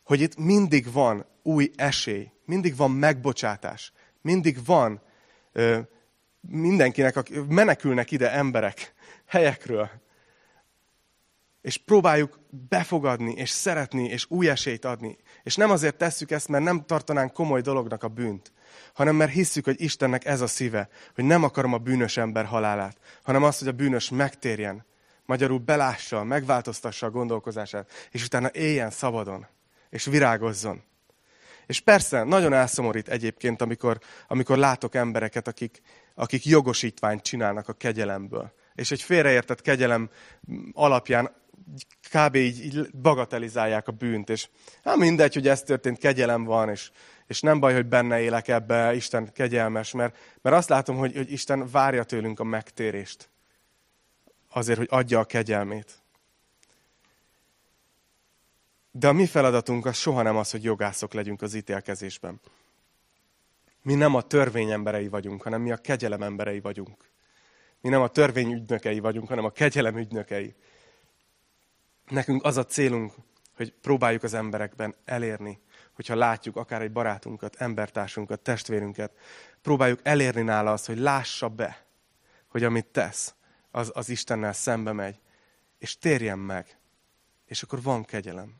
Hogy 0.03 0.21
itt 0.21 0.37
mindig 0.37 0.91
van 0.91 1.25
új 1.43 1.71
esély, 1.75 2.31
mindig 2.45 2.75
van 2.75 2.91
megbocsátás, 2.91 3.91
mindig 4.21 4.65
van 4.65 5.01
ö, 5.51 5.79
mindenkinek, 6.41 7.15
akik 7.15 7.45
menekülnek 7.47 8.11
ide 8.11 8.31
emberek 8.31 8.93
helyekről, 9.25 9.89
és 11.61 11.77
próbáljuk 11.77 12.39
befogadni, 12.69 13.33
és 13.33 13.49
szeretni, 13.49 14.03
és 14.03 14.25
új 14.29 14.49
esélyt 14.49 14.85
adni. 14.85 15.17
És 15.43 15.55
nem 15.55 15.69
azért 15.69 15.97
tesszük 15.97 16.31
ezt, 16.31 16.47
mert 16.47 16.63
nem 16.63 16.85
tartanánk 16.85 17.33
komoly 17.33 17.61
dolognak 17.61 18.03
a 18.03 18.07
bűnt, 18.07 18.51
hanem 18.93 19.15
mert 19.15 19.31
hisszük, 19.31 19.65
hogy 19.65 19.81
Istennek 19.81 20.25
ez 20.25 20.41
a 20.41 20.47
szíve, 20.47 20.89
hogy 21.15 21.23
nem 21.23 21.43
akarom 21.43 21.73
a 21.73 21.77
bűnös 21.77 22.17
ember 22.17 22.45
halálát, 22.45 22.97
hanem 23.23 23.43
azt, 23.43 23.59
hogy 23.59 23.67
a 23.67 23.71
bűnös 23.71 24.09
megtérjen, 24.09 24.85
magyarul 25.25 25.57
belássa, 25.57 26.23
megváltoztassa 26.23 27.05
a 27.05 27.11
gondolkozását, 27.11 27.91
és 28.11 28.23
utána 28.23 28.49
éljen 28.53 28.89
szabadon, 28.89 29.45
és 29.89 30.05
virágozzon. 30.05 30.83
És 31.65 31.79
persze, 31.79 32.23
nagyon 32.23 32.53
elszomorít 32.53 33.09
egyébként, 33.09 33.61
amikor, 33.61 33.99
amikor 34.27 34.57
látok 34.57 34.95
embereket, 34.95 35.47
akik, 35.47 35.81
akik 36.15 36.45
jogosítványt 36.45 37.21
csinálnak 37.21 37.67
a 37.67 37.73
kegyelemből. 37.73 38.51
És 38.75 38.91
egy 38.91 39.01
félreértett 39.01 39.61
kegyelem 39.61 40.09
alapján 40.73 41.31
kb. 42.13 42.35
így, 42.35 42.65
így 42.65 42.91
bagatelizálják 42.91 43.87
a 43.87 43.91
bűnt, 43.91 44.29
és 44.29 44.49
hát 44.83 44.95
mindegy, 44.95 45.33
hogy 45.33 45.47
ez 45.47 45.63
történt, 45.63 45.97
kegyelem 45.97 46.43
van, 46.43 46.69
és, 46.69 46.91
és 47.27 47.41
nem 47.41 47.59
baj, 47.59 47.73
hogy 47.73 47.85
benne 47.85 48.19
élek 48.19 48.47
ebbe, 48.47 48.95
Isten 48.95 49.33
kegyelmes, 49.33 49.91
mert, 49.91 50.17
mert 50.41 50.55
azt 50.55 50.69
látom, 50.69 50.97
hogy, 50.97 51.15
hogy 51.15 51.31
Isten 51.31 51.67
várja 51.71 52.03
tőlünk 52.03 52.39
a 52.39 52.43
megtérést. 52.43 53.29
Azért, 54.49 54.77
hogy 54.77 54.87
adja 54.91 55.19
a 55.19 55.25
kegyelmét. 55.25 56.01
De 58.91 59.07
a 59.07 59.13
mi 59.13 59.25
feladatunk 59.25 59.85
az 59.85 59.97
soha 59.97 60.21
nem 60.21 60.37
az, 60.37 60.51
hogy 60.51 60.63
jogászok 60.63 61.13
legyünk 61.13 61.41
az 61.41 61.53
ítélkezésben. 61.53 62.39
Mi 63.81 63.93
nem 63.93 64.15
a 64.15 64.21
törvény 64.21 64.71
emberei 64.71 65.07
vagyunk, 65.07 65.41
hanem 65.41 65.61
mi 65.61 65.71
a 65.71 65.77
kegyelem 65.77 66.21
emberei 66.21 66.59
vagyunk. 66.59 67.09
Mi 67.81 67.89
nem 67.89 68.01
a 68.01 68.07
törvény 68.07 68.51
ügynökei 68.51 68.99
vagyunk, 68.99 69.27
hanem 69.27 69.45
a 69.45 69.49
kegyelem 69.49 69.97
ügynökei. 69.97 70.55
Nekünk 72.07 72.43
az 72.43 72.57
a 72.57 72.65
célunk, 72.65 73.13
hogy 73.55 73.73
próbáljuk 73.81 74.23
az 74.23 74.33
emberekben 74.33 74.95
elérni, 75.05 75.59
hogyha 75.97 76.15
látjuk 76.15 76.55
akár 76.55 76.81
egy 76.81 76.91
barátunkat, 76.91 77.55
embertársunkat, 77.55 78.39
testvérünket, 78.39 79.11
próbáljuk 79.61 79.99
elérni 80.03 80.41
nála 80.41 80.71
azt, 80.71 80.85
hogy 80.85 80.97
lássa 80.97 81.49
be, 81.49 81.85
hogy 82.47 82.63
amit 82.63 82.85
tesz, 82.85 83.35
az, 83.71 83.91
az 83.93 84.09
Istennel 84.09 84.53
szembe 84.53 84.91
megy, 84.91 85.19
és 85.77 85.97
térjen 85.97 86.39
meg. 86.39 86.79
És 87.45 87.63
akkor 87.63 87.81
van 87.81 88.03
kegyelem. 88.03 88.55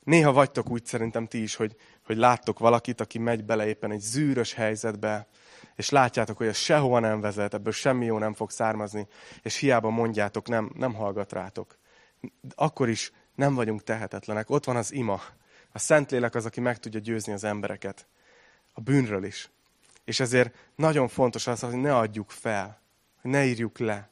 Néha 0.00 0.32
vagytok 0.32 0.70
úgy 0.70 0.84
szerintem 0.84 1.26
ti 1.26 1.42
is, 1.42 1.54
hogy, 1.54 1.76
hogy 2.04 2.16
láttok 2.16 2.58
valakit, 2.58 3.00
aki 3.00 3.18
megy 3.18 3.44
bele 3.44 3.66
éppen 3.66 3.90
egy 3.90 4.00
zűrös 4.00 4.52
helyzetbe, 4.52 5.28
és 5.76 5.90
látjátok, 5.90 6.36
hogy 6.36 6.46
ez 6.46 6.56
sehova 6.56 6.98
nem 6.98 7.20
vezet, 7.20 7.54
ebből 7.54 7.72
semmi 7.72 8.04
jó 8.04 8.18
nem 8.18 8.34
fog 8.34 8.50
származni, 8.50 9.06
és 9.42 9.56
hiába 9.56 9.90
mondjátok, 9.90 10.48
nem, 10.48 10.70
nem 10.74 10.94
hallgat 10.94 11.32
rátok. 11.32 11.78
Akkor 12.54 12.88
is 12.88 13.12
nem 13.34 13.54
vagyunk 13.54 13.82
tehetetlenek. 13.82 14.50
Ott 14.50 14.64
van 14.64 14.76
az 14.76 14.92
ima. 14.92 15.22
A 15.72 15.78
Szentlélek 15.78 16.34
az, 16.34 16.44
aki 16.44 16.60
meg 16.60 16.78
tudja 16.78 17.00
győzni 17.00 17.32
az 17.32 17.44
embereket. 17.44 18.06
A 18.72 18.80
bűnről 18.80 19.24
is. 19.24 19.50
És 20.04 20.20
ezért 20.20 20.54
nagyon 20.74 21.08
fontos 21.08 21.46
az, 21.46 21.60
hogy 21.60 21.76
ne 21.76 21.96
adjuk 21.96 22.30
fel, 22.30 22.80
hogy 23.20 23.30
ne 23.30 23.44
írjuk 23.44 23.78
le, 23.78 24.08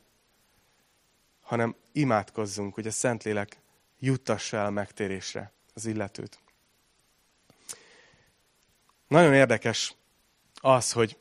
hanem 1.41 1.75
imádkozzunk, 1.93 2.75
hogy 2.75 2.87
a 2.87 2.91
Szentlélek 2.91 3.61
juttassa 3.99 4.57
el 4.57 4.71
megtérésre 4.71 5.53
az 5.75 5.87
illetőt. 5.87 6.39
Nagyon 9.09 9.35
érdekes 9.35 9.95
az, 10.61 10.93
hogy 10.93 11.19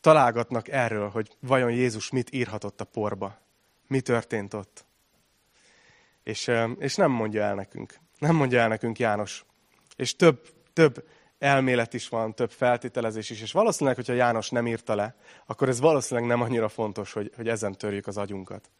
találgatnak 0.00 0.68
erről, 0.68 1.08
hogy 1.08 1.36
vajon 1.40 1.70
Jézus 1.70 2.10
mit 2.10 2.32
írhatott 2.32 2.80
a 2.80 2.84
porba. 2.84 3.38
Mi 3.86 4.00
történt 4.00 4.54
ott. 4.54 4.84
És, 6.24 6.50
és 6.78 6.94
nem 6.94 7.10
mondja 7.10 7.42
el 7.42 7.54
nekünk. 7.54 7.94
Nem 8.18 8.36
mondja 8.36 8.60
el 8.60 8.68
nekünk 8.68 8.98
János. 8.98 9.44
És 9.96 10.16
több, 10.16 10.48
több 10.72 11.04
elmélet 11.38 11.94
is 11.94 12.08
van, 12.08 12.34
több 12.34 12.50
feltételezés 12.50 13.30
is, 13.30 13.42
és 13.42 13.52
valószínűleg, 13.52 13.96
hogyha 13.96 14.12
János 14.12 14.50
nem 14.50 14.66
írta 14.66 14.94
le, 14.94 15.16
akkor 15.46 15.68
ez 15.68 15.80
valószínűleg 15.80 16.28
nem 16.28 16.40
annyira 16.40 16.68
fontos, 16.68 17.12
hogy, 17.12 17.32
hogy 17.36 17.48
ezen 17.48 17.76
törjük 17.78 18.06
az 18.06 18.16
agyunkat. 18.16 18.70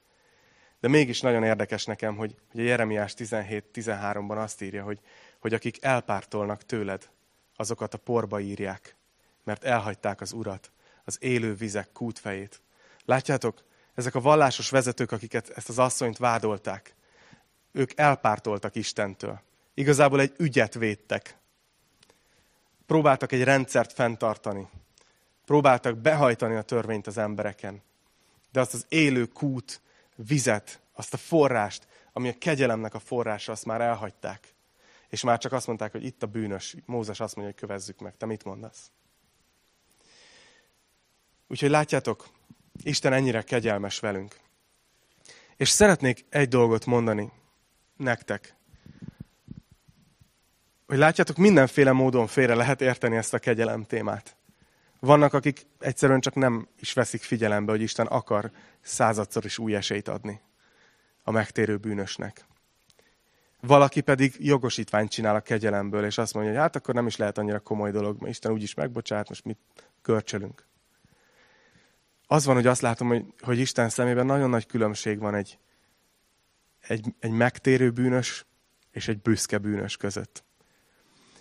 De 0.81 0.89
mégis 0.89 1.21
nagyon 1.21 1.45
érdekes 1.45 1.85
nekem, 1.85 2.17
hogy, 2.17 2.35
hogy 2.51 2.61
a 2.61 2.65
Jeremiás 2.65 3.15
17-13-ban 3.19 4.43
azt 4.43 4.63
írja, 4.63 4.85
hogy, 4.85 5.01
hogy 5.39 5.55
akik 5.55 5.85
elpártolnak 5.85 6.63
tőled, 6.63 7.09
azokat 7.57 7.95
a 7.95 7.99
porba 7.99 8.41
írják, 8.41 8.97
mert 9.45 9.65
elhagyták 9.65 10.21
az 10.21 10.33
Urat, 10.33 10.71
az 11.05 11.17
élő 11.21 11.55
vizek 11.55 11.93
kútfejét. 11.93 12.63
Látjátok, 13.05 13.65
ezek 13.95 14.15
a 14.15 14.21
vallásos 14.21 14.71
vezetők, 14.71 15.13
akiket 15.13 15.49
ezt 15.49 15.69
az 15.69 15.79
asszonyt 15.79 16.19
vádolták, 16.19 16.95
ők 17.75 17.99
elpártoltak 17.99 18.75
Istentől. 18.75 19.41
Igazából 19.75 20.21
egy 20.21 20.35
ügyet 20.39 20.75
védtek. 20.75 21.37
Próbáltak 22.87 23.33
egy 23.33 23.45
rendszert 23.45 23.93
fenntartani. 23.93 24.69
Próbáltak 25.45 25.99
behajtani 25.99 26.55
a 26.55 26.63
törvényt 26.63 27.07
az 27.07 27.19
embereken. 27.19 27.83
De 28.53 28.61
azt 28.61 28.75
az 28.75 28.87
élő 28.89 29.27
kút, 29.27 29.81
vizet, 30.15 30.81
azt 30.93 31.15
a 31.15 31.17
forrást, 31.17 31.87
ami 32.13 32.29
a 32.29 32.39
kegyelemnek 32.39 32.95
a 32.95 32.99
forrása, 32.99 33.53
azt 33.53 33.65
már 33.65 33.81
elhagyták. 33.81 34.55
És 35.09 35.23
már 35.23 35.39
csak 35.39 35.53
azt 35.53 35.67
mondták, 35.67 35.93
hogy 35.93 36.05
itt 36.05 36.23
a 36.23 36.27
bűnös. 36.27 36.77
Mózes 36.87 37.21
azt 37.21 37.37
mondja, 37.37 37.55
hogy 37.55 37.69
kövezzük 37.69 37.99
meg. 37.99 38.17
Te 38.17 38.27
mit 38.27 38.45
mondasz? 38.45 38.91
Úgyhogy 41.49 41.71
látjátok, 41.71 42.29
Isten 42.83 43.13
ennyire 43.13 43.43
kegyelmes 43.43 44.01
velünk. 44.01 44.37
És 45.57 45.69
szeretnék 45.69 46.25
egy 46.29 46.49
dolgot 46.49 46.87
mondani 46.87 47.33
nektek. 47.97 48.57
Hogy 50.87 50.99
látjátok, 50.99 51.37
mindenféle 51.37 51.93
módon 51.93 52.27
félre 52.27 52.55
lehet 52.55 52.81
érteni 52.81 53.17
ezt 53.17 53.35
a 53.35 53.39
kegyelem 53.39 53.85
témát. 53.85 54.37
Vannak, 55.01 55.33
akik 55.33 55.67
egyszerűen 55.79 56.21
csak 56.21 56.35
nem 56.35 56.69
is 56.81 56.93
veszik 56.93 57.23
figyelembe, 57.23 57.71
hogy 57.71 57.81
Isten 57.81 58.07
akar 58.07 58.51
századszor 58.81 59.45
is 59.45 59.59
új 59.59 59.75
esélyt 59.75 60.09
adni 60.09 60.41
a 61.23 61.31
megtérő 61.31 61.77
bűnösnek. 61.77 62.47
Valaki 63.61 64.01
pedig 64.01 64.35
jogosítványt 64.39 65.11
csinál 65.11 65.35
a 65.35 65.41
kegyelemből, 65.41 66.05
és 66.05 66.19
azt 66.19 66.35
mondja, 66.35 66.53
hogy 66.53 66.61
hát 66.61 66.77
akkor 66.77 66.95
nem 66.95 67.07
is 67.07 67.17
lehet 67.17 67.39
annyira 67.39 67.61
komoly 67.61 67.91
dolog, 67.91 68.21
mert 68.21 68.33
Isten 68.33 68.53
úgyis 68.53 68.75
megbocsát, 68.75 69.29
most 69.29 69.45
mit 69.45 69.59
körcsölünk. 70.03 70.67
Az 72.27 72.45
van, 72.45 72.55
hogy 72.55 72.67
azt 72.67 72.81
látom, 72.81 73.09
hogy, 73.09 73.25
hogy 73.41 73.59
Isten 73.59 73.89
szemében 73.89 74.27
nagyon 74.27 74.51
nagy 74.51 74.67
különbség 74.67 75.19
van 75.19 75.35
egy, 75.35 75.59
egy, 76.87 77.15
egy 77.19 77.31
megtérő 77.31 77.91
bűnös 77.91 78.47
és 78.91 79.09
egy 79.09 79.21
büszke 79.21 79.59
bűnös 79.59 79.97
között. 79.97 80.45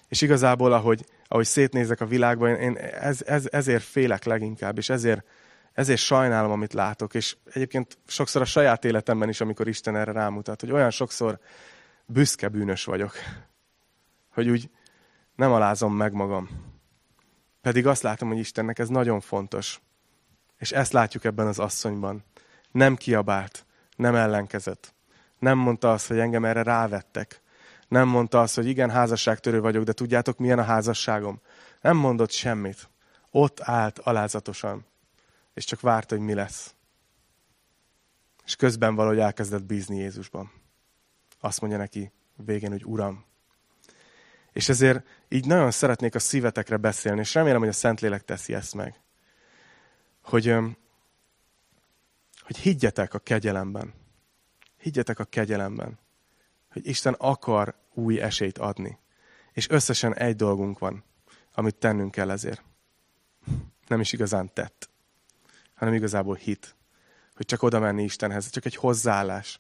És 0.08 0.22
igazából, 0.22 0.74
ahogy, 0.74 1.06
ahogy 1.28 1.46
szétnézek 1.46 2.02
a 2.02 2.06
világban, 2.06 2.56
én 2.56 2.76
ez, 2.78 3.22
ez, 3.22 3.48
ezért 3.52 3.84
félek 3.84 4.24
leginkább, 4.24 4.78
és 4.78 4.90
ezért, 4.90 5.26
ezért 5.74 6.00
sajnálom, 6.00 6.52
amit 6.52 6.74
látok. 6.74 7.14
És 7.14 7.36
egyébként 7.54 7.98
sokszor 8.08 8.42
a 8.42 8.46
saját 8.46 8.86
életemben 8.86 9.30
is, 9.30 9.42
amikor 9.42 9.68
Isten 9.68 9.96
erre 9.96 10.12
rámutat, 10.12 10.62
hogy 10.62 10.72
olyan 10.72 10.90
sokszor 10.90 11.40
büszke 12.06 12.48
bűnös 12.48 12.84
vagyok, 12.84 13.14
hogy 14.30 14.50
úgy 14.50 14.70
nem 15.36 15.52
alázom 15.52 15.96
meg 15.96 16.14
magam. 16.14 16.50
Pedig 17.62 17.88
azt 17.88 18.02
látom, 18.02 18.28
hogy 18.28 18.38
Istennek 18.38 18.80
ez 18.80 18.90
nagyon 18.90 19.20
fontos. 19.20 19.82
És 20.58 20.72
ezt 20.72 20.94
látjuk 20.94 21.24
ebben 21.24 21.48
az 21.48 21.60
asszonyban. 21.60 22.24
Nem 22.72 22.96
kiabált, 22.96 23.66
nem 23.96 24.16
ellenkezett. 24.16 24.93
Nem 25.44 25.58
mondta 25.58 25.92
azt, 25.92 26.08
hogy 26.08 26.20
engem 26.20 26.46
erre 26.46 26.64
rávettek. 26.64 27.42
Nem 27.88 28.08
mondta 28.08 28.42
azt, 28.42 28.56
hogy 28.56 28.68
igen, 28.68 28.90
házasságtörő 28.90 29.62
vagyok, 29.62 29.84
de 29.84 29.94
tudjátok, 29.94 30.38
milyen 30.38 30.60
a 30.60 30.64
házasságom? 30.64 31.42
Nem 31.82 31.98
mondott 31.98 32.32
semmit. 32.32 32.90
Ott 33.32 33.62
állt 33.62 34.00
alázatosan, 34.00 34.86
és 35.54 35.66
csak 35.66 35.82
várta, 35.82 36.16
hogy 36.16 36.26
mi 36.26 36.34
lesz. 36.34 36.76
És 38.46 38.56
közben 38.56 38.96
valahogy 38.96 39.20
elkezdett 39.20 39.64
bízni 39.64 39.98
Jézusban. 39.98 40.52
Azt 41.40 41.62
mondja 41.62 41.80
neki 41.80 42.12
végén, 42.36 42.72
hogy 42.72 42.86
Uram. 42.86 43.26
És 44.52 44.70
ezért 44.70 45.08
így 45.30 45.46
nagyon 45.46 45.72
szeretnék 45.72 46.16
a 46.16 46.20
szívetekre 46.20 46.78
beszélni, 46.78 47.20
és 47.20 47.34
remélem, 47.34 47.60
hogy 47.60 47.68
a 47.68 47.74
Szentlélek 47.74 48.24
teszi 48.24 48.54
ezt 48.54 48.74
meg. 48.74 49.02
Hogy, 50.22 50.56
hogy 52.42 52.58
higgyetek 52.58 53.14
a 53.14 53.20
kegyelemben. 53.20 54.02
Higgyetek 54.84 55.20
a 55.20 55.24
kegyelemben. 55.24 56.00
Hogy 56.72 56.88
Isten 56.88 57.14
akar 57.14 57.76
új 57.94 58.22
esélyt 58.22 58.58
adni. 58.58 58.98
És 59.52 59.70
összesen 59.70 60.16
egy 60.16 60.36
dolgunk 60.36 60.80
van, 60.80 61.04
amit 61.54 61.76
tennünk 61.76 62.12
kell 62.12 62.30
ezért. 62.30 62.64
Nem 63.88 64.00
is 64.00 64.14
igazán 64.14 64.54
tett, 64.54 64.90
hanem 65.74 65.94
igazából 65.94 66.36
hit. 66.36 66.76
Hogy 67.36 67.46
csak 67.46 67.64
oda 67.64 67.80
menni 67.80 68.04
Istenhez, 68.04 68.50
csak 68.50 68.66
egy 68.66 68.76
hozzáállás. 68.76 69.60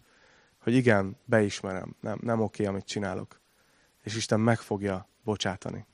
Hogy 0.60 0.74
igen, 0.74 1.18
beismerem, 1.26 1.96
nem, 2.00 2.20
nem 2.22 2.42
oké, 2.42 2.66
amit 2.66 2.86
csinálok. 2.86 3.40
És 4.02 4.16
Isten 4.16 4.40
meg 4.40 4.60
fogja 4.60 5.08
bocsátani. 5.24 5.86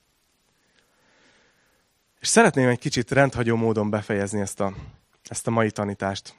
És 2.20 2.28
szeretném 2.28 2.68
egy 2.68 2.80
kicsit 2.80 3.12
rendhagyó 3.12 3.56
módon 3.56 3.90
befejezni 3.90 4.40
ezt 4.40 4.60
a, 4.60 4.74
ezt 5.24 5.48
a 5.48 5.52
mai 5.52 5.72
tanítást. 5.72 6.36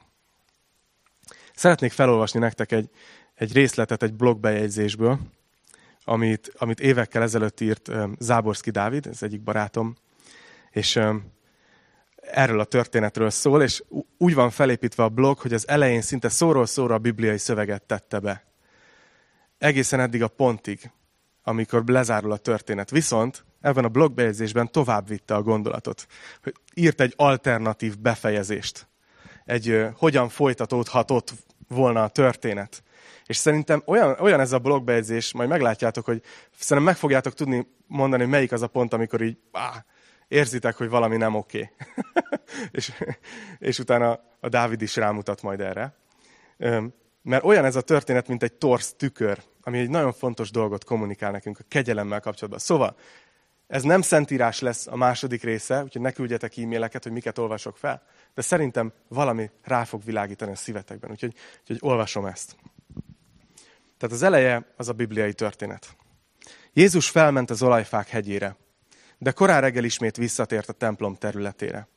Szeretnék 1.55 1.91
felolvasni 1.91 2.39
nektek 2.39 2.71
egy, 2.71 2.89
egy 3.33 3.53
részletet 3.53 4.03
egy 4.03 4.13
blogbejegyzésből, 4.13 5.19
amit, 6.03 6.51
amit 6.57 6.79
évekkel 6.79 7.21
ezelőtt 7.21 7.59
írt 7.59 7.91
Záborszki 8.19 8.69
Dávid, 8.69 9.05
ez 9.05 9.23
egyik 9.23 9.41
barátom, 9.41 9.95
és 10.71 10.99
erről 12.21 12.59
a 12.59 12.63
történetről 12.63 13.29
szól, 13.29 13.61
és 13.61 13.83
úgy 14.17 14.33
van 14.33 14.49
felépítve 14.49 15.03
a 15.03 15.09
blog, 15.09 15.37
hogy 15.37 15.53
az 15.53 15.67
elején 15.67 16.01
szinte 16.01 16.29
szóról 16.29 16.65
szóra 16.65 16.93
a 16.93 16.99
bibliai 16.99 17.37
szöveget 17.37 17.83
tette 17.83 18.19
be. 18.19 18.45
Egészen 19.57 19.99
eddig 19.99 20.23
a 20.23 20.27
pontig, 20.27 20.91
amikor 21.43 21.83
lezárul 21.85 22.31
a 22.31 22.37
történet. 22.37 22.89
Viszont 22.89 23.45
ebben 23.61 23.85
a 23.85 23.89
blogbejegyzésben 23.89 24.71
tovább 24.71 25.07
vitte 25.07 25.35
a 25.35 25.41
gondolatot. 25.41 26.07
Hogy 26.43 26.53
írt 26.73 27.01
egy 27.01 27.13
alternatív 27.15 27.97
befejezést. 27.99 28.87
Egy 29.45 29.85
hogyan 29.95 30.29
folytatódhatott 30.29 31.33
volna 31.67 32.03
a 32.03 32.09
történet. 32.09 32.83
És 33.25 33.37
szerintem 33.37 33.83
olyan, 33.85 34.15
olyan 34.19 34.39
ez 34.39 34.51
a 34.51 34.59
blogbejegyzés, 34.59 35.33
majd 35.33 35.49
meglátjátok, 35.49 36.05
hogy 36.05 36.21
szerintem 36.57 36.93
meg 36.93 36.95
fogjátok 36.95 37.33
tudni 37.33 37.67
mondani, 37.87 38.21
hogy 38.21 38.31
melyik 38.31 38.51
az 38.51 38.61
a 38.61 38.67
pont, 38.67 38.93
amikor 38.93 39.21
így 39.21 39.37
áh, 39.51 39.75
érzitek, 40.27 40.75
hogy 40.75 40.89
valami 40.89 41.17
nem 41.17 41.35
oké. 41.35 41.71
Okay. 41.73 42.19
és, 42.71 42.91
és 43.59 43.79
utána 43.79 44.19
a 44.39 44.49
Dávid 44.49 44.81
is 44.81 44.95
rámutat 44.95 45.41
majd 45.41 45.61
erre. 45.61 45.95
Mert 47.21 47.43
olyan 47.43 47.65
ez 47.65 47.75
a 47.75 47.81
történet, 47.81 48.27
mint 48.27 48.43
egy 48.43 48.53
torsz 48.53 48.93
tükör, 48.93 49.41
ami 49.61 49.79
egy 49.79 49.89
nagyon 49.89 50.13
fontos 50.13 50.51
dolgot 50.51 50.83
kommunikál 50.83 51.31
nekünk 51.31 51.59
a 51.59 51.63
kegyelemmel 51.67 52.19
kapcsolatban. 52.19 52.59
Szóval, 52.59 52.95
ez 53.67 53.83
nem 53.83 54.01
szentírás 54.01 54.59
lesz 54.59 54.87
a 54.87 54.95
második 54.95 55.43
része, 55.43 55.83
úgyhogy 55.83 56.01
ne 56.01 56.11
küldjetek 56.11 56.57
e-maileket, 56.57 57.03
hogy 57.03 57.11
miket 57.11 57.37
olvasok 57.37 57.77
fel, 57.77 58.03
de 58.33 58.41
szerintem 58.41 58.93
valami 59.07 59.49
rá 59.63 59.83
fog 59.83 60.03
világítani 60.03 60.51
a 60.51 60.55
szívetekben, 60.55 61.11
úgyhogy, 61.11 61.35
úgyhogy 61.59 61.77
olvasom 61.79 62.25
ezt. 62.25 62.55
Tehát 63.97 64.15
az 64.15 64.23
eleje 64.23 64.65
az 64.77 64.89
a 64.89 64.93
bibliai 64.93 65.33
történet. 65.33 65.95
Jézus 66.73 67.09
felment 67.09 67.49
az 67.49 67.61
olajfák 67.61 68.07
hegyére, 68.07 68.55
de 69.17 69.31
korán 69.31 69.61
reggel 69.61 69.83
ismét 69.83 70.17
visszatért 70.17 70.69
a 70.69 70.73
templom 70.73 71.15
területére. 71.15 71.87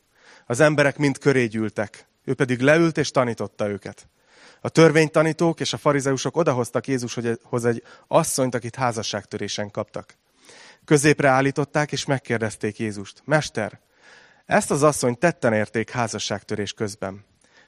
Az 0.46 0.60
emberek 0.60 0.96
mind 0.96 1.18
köré 1.18 1.46
gyűltek, 1.46 2.06
ő 2.24 2.34
pedig 2.34 2.60
leült 2.60 2.98
és 2.98 3.10
tanította 3.10 3.68
őket. 3.68 4.08
A 4.60 4.68
törvénytanítók 4.68 5.60
és 5.60 5.72
a 5.72 5.76
farizeusok 5.76 6.36
odahoztak 6.36 6.86
Jézushoz 6.86 7.64
egy 7.64 7.82
asszonyt, 8.06 8.54
akit 8.54 8.74
házasságtörésen 8.74 9.70
kaptak. 9.70 10.16
Középre 10.84 11.28
állították, 11.28 11.92
és 11.92 12.04
megkérdezték 12.04 12.78
Jézust. 12.78 13.22
Mester, 13.24 13.80
ezt 14.46 14.70
az 14.70 14.82
asszonyt 14.82 15.18
tetten 15.18 15.52
érték 15.52 15.90
házasságtörés 15.90 16.72
közben. 16.72 17.24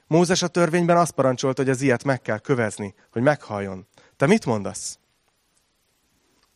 Mózes 0.07 0.41
a 0.41 0.47
törvényben 0.47 0.97
azt 0.97 1.11
parancsolt, 1.11 1.57
hogy 1.57 1.69
az 1.69 1.81
ilyet 1.81 2.03
meg 2.03 2.21
kell 2.21 2.39
kövezni, 2.39 2.93
hogy 3.11 3.21
meghalljon. 3.21 3.87
Te 4.15 4.25
mit 4.25 4.45
mondasz? 4.45 4.99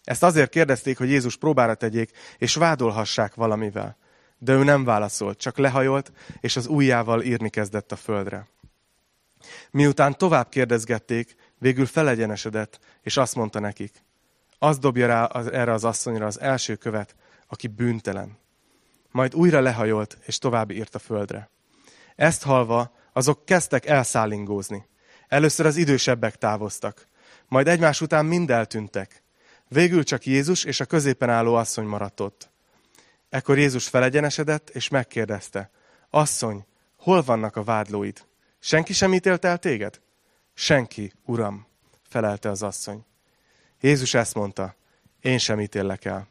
Ezt 0.03 0.23
azért 0.23 0.49
kérdezték, 0.49 0.97
hogy 0.97 1.09
Jézus 1.09 1.37
próbára 1.37 1.75
tegyék, 1.75 2.11
és 2.37 2.55
vádolhassák 2.55 3.35
valamivel. 3.35 3.97
De 4.37 4.53
ő 4.53 4.63
nem 4.63 4.83
válaszolt, 4.83 5.37
csak 5.37 5.57
lehajolt, 5.57 6.11
és 6.39 6.55
az 6.55 6.67
ujjával 6.67 7.21
írni 7.21 7.49
kezdett 7.49 7.91
a 7.91 7.95
földre. 7.95 8.47
Miután 9.71 10.17
tovább 10.17 10.49
kérdezgették, 10.49 11.35
végül 11.57 11.85
felegyenesedett, 11.85 12.79
és 13.01 13.17
azt 13.17 13.35
mondta 13.35 13.59
nekik, 13.59 14.03
az 14.59 14.77
dobja 14.77 15.07
rá 15.07 15.23
az, 15.23 15.51
erre 15.51 15.73
az 15.73 15.83
asszonyra 15.83 16.25
az 16.25 16.39
első 16.39 16.75
követ, 16.75 17.15
aki 17.47 17.67
bűntelen. 17.67 18.37
Majd 19.11 19.35
újra 19.35 19.59
lehajolt, 19.59 20.17
és 20.25 20.37
tovább 20.37 20.71
írt 20.71 20.95
a 20.95 20.99
földre. 20.99 21.49
Ezt 22.15 22.43
halva, 22.43 22.95
azok 23.13 23.45
kezdtek 23.45 23.85
elszállingózni. 23.85 24.85
Először 25.27 25.65
az 25.65 25.75
idősebbek 25.75 26.35
távoztak, 26.35 27.07
majd 27.47 27.67
egymás 27.67 28.01
után 28.01 28.25
mind 28.25 28.51
eltűntek. 28.51 29.23
Végül 29.67 30.03
csak 30.03 30.25
Jézus 30.25 30.63
és 30.63 30.79
a 30.79 30.85
középen 30.85 31.29
álló 31.29 31.55
asszony 31.55 31.85
maradt 31.85 32.19
ott. 32.19 32.49
Ekkor 33.29 33.57
Jézus 33.57 33.87
felegyenesedett, 33.87 34.69
és 34.69 34.89
megkérdezte, 34.89 35.71
asszony, 36.09 36.65
hol 36.97 37.21
vannak 37.21 37.55
a 37.55 37.63
vádlóid? 37.63 38.25
Senki 38.59 38.93
sem 38.93 39.13
ítélt 39.13 39.45
el 39.45 39.57
téged? 39.57 40.01
Senki, 40.53 41.13
uram, 41.25 41.67
felelte 42.09 42.49
az 42.49 42.63
asszony. 42.63 43.05
Jézus 43.81 44.13
ezt 44.13 44.33
mondta, 44.33 44.75
én 45.21 45.37
sem 45.37 45.59
ítéllek 45.59 46.05
el. 46.05 46.27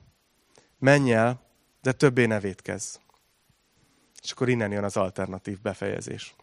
Menj 0.79 1.13
el, 1.13 1.41
de 1.83 1.93
többé 1.93 2.27
ne 2.27 2.41
védkezz. 2.41 2.97
És 4.23 4.31
akkor 4.31 4.49
innen 4.49 4.73
jön 4.73 4.85
az 4.85 4.97
alternatív 4.97 5.61
befejezés. 5.61 6.35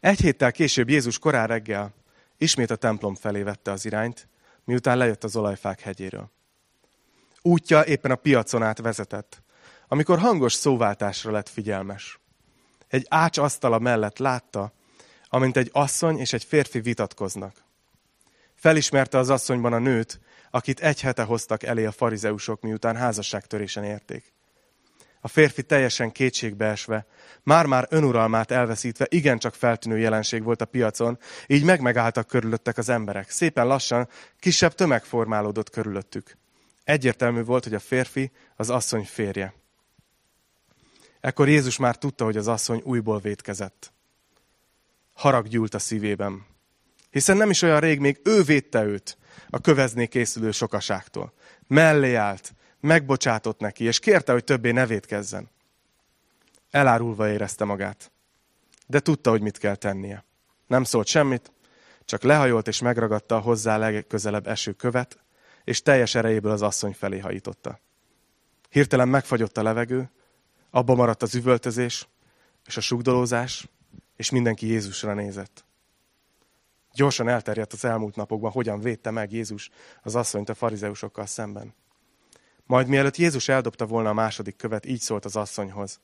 Egy 0.00 0.20
héttel 0.20 0.52
később 0.52 0.88
Jézus 0.88 1.18
korán 1.18 1.46
reggel 1.46 1.94
ismét 2.36 2.70
a 2.70 2.76
templom 2.76 3.14
felé 3.14 3.42
vette 3.42 3.70
az 3.70 3.84
irányt, 3.84 4.28
miután 4.64 4.96
lejött 4.96 5.24
az 5.24 5.36
olajfák 5.36 5.80
hegyéről. 5.80 6.30
Útja 7.42 7.84
éppen 7.84 8.10
a 8.10 8.14
piacon 8.14 8.62
át 8.62 8.78
vezetett, 8.78 9.42
amikor 9.88 10.18
hangos 10.18 10.52
szóváltásra 10.52 11.30
lett 11.30 11.48
figyelmes. 11.48 12.20
Egy 12.88 13.06
ács 13.08 13.38
asztala 13.38 13.78
mellett 13.78 14.18
látta, 14.18 14.72
amint 15.28 15.56
egy 15.56 15.70
asszony 15.72 16.18
és 16.18 16.32
egy 16.32 16.44
férfi 16.44 16.80
vitatkoznak. 16.80 17.64
Felismerte 18.54 19.18
az 19.18 19.30
asszonyban 19.30 19.72
a 19.72 19.78
nőt, 19.78 20.20
akit 20.50 20.80
egy 20.80 21.00
hete 21.00 21.22
hoztak 21.22 21.62
elé 21.62 21.84
a 21.84 21.92
farizeusok, 21.92 22.60
miután 22.60 22.96
házasságtörésen 22.96 23.84
érték. 23.84 24.32
A 25.20 25.28
férfi 25.28 25.62
teljesen 25.62 26.12
kétségbeesve, 26.12 27.06
már-már 27.42 27.86
önuralmát 27.90 28.50
elveszítve, 28.50 29.06
igencsak 29.08 29.54
feltűnő 29.54 29.98
jelenség 29.98 30.42
volt 30.42 30.60
a 30.60 30.64
piacon, 30.64 31.18
így 31.46 31.64
megmegálltak 31.64 32.26
körülöttek 32.26 32.78
az 32.78 32.88
emberek. 32.88 33.30
Szépen 33.30 33.66
lassan 33.66 34.08
kisebb 34.38 34.74
tömeg 34.74 35.04
formálódott 35.04 35.70
körülöttük. 35.70 36.36
Egyértelmű 36.84 37.42
volt, 37.42 37.64
hogy 37.64 37.74
a 37.74 37.78
férfi 37.78 38.30
az 38.56 38.70
asszony 38.70 39.04
férje. 39.04 39.54
Ekkor 41.20 41.48
Jézus 41.48 41.76
már 41.76 41.96
tudta, 41.96 42.24
hogy 42.24 42.36
az 42.36 42.48
asszony 42.48 42.80
újból 42.84 43.18
vétkezett. 43.18 43.92
Harag 45.12 45.48
gyúlt 45.48 45.74
a 45.74 45.78
szívében. 45.78 46.46
Hiszen 47.10 47.36
nem 47.36 47.50
is 47.50 47.62
olyan 47.62 47.80
rég 47.80 47.98
még 47.98 48.20
ő 48.24 48.42
védte 48.42 48.84
őt 48.84 49.18
a 49.48 49.60
kövezné 49.60 50.06
készülő 50.06 50.50
sokaságtól. 50.50 51.32
Mellé 51.66 52.14
állt, 52.14 52.54
megbocsátott 52.80 53.60
neki, 53.60 53.84
és 53.84 53.98
kérte, 53.98 54.32
hogy 54.32 54.44
többé 54.44 54.70
ne 54.70 54.86
védkezzen. 54.86 55.50
Elárulva 56.70 57.28
érezte 57.28 57.64
magát. 57.64 58.12
De 58.86 59.00
tudta, 59.00 59.30
hogy 59.30 59.40
mit 59.40 59.58
kell 59.58 59.74
tennie. 59.74 60.24
Nem 60.66 60.84
szólt 60.84 61.06
semmit, 61.06 61.52
csak 62.04 62.22
lehajolt 62.22 62.68
és 62.68 62.80
megragadta 62.80 63.36
a 63.36 63.40
hozzá 63.40 63.76
legközelebb 63.76 64.46
eső 64.46 64.72
követ, 64.72 65.18
és 65.64 65.82
teljes 65.82 66.14
erejéből 66.14 66.52
az 66.52 66.62
asszony 66.62 66.92
felé 66.92 67.18
hajította. 67.18 67.80
Hirtelen 68.68 69.08
megfagyott 69.08 69.56
a 69.56 69.62
levegő, 69.62 70.10
abba 70.70 70.94
maradt 70.94 71.22
az 71.22 71.34
üvöltözés, 71.34 72.08
és 72.66 72.76
a 72.76 72.80
sugdolózás, 72.80 73.68
és 74.16 74.30
mindenki 74.30 74.66
Jézusra 74.66 75.14
nézett. 75.14 75.64
Gyorsan 76.92 77.28
elterjedt 77.28 77.72
az 77.72 77.84
elmúlt 77.84 78.16
napokban, 78.16 78.50
hogyan 78.50 78.80
védte 78.80 79.10
meg 79.10 79.32
Jézus 79.32 79.70
az 80.02 80.14
asszonyt 80.14 80.48
a 80.48 80.54
farizeusokkal 80.54 81.26
szemben. 81.26 81.74
Majd 82.66 82.86
mielőtt 82.86 83.16
Jézus 83.16 83.48
eldobta 83.48 83.86
volna 83.86 84.08
a 84.08 84.12
második 84.12 84.56
követ, 84.56 84.86
így 84.86 85.00
szólt 85.00 85.24
az 85.24 85.36
asszonyhoz. 85.36 86.00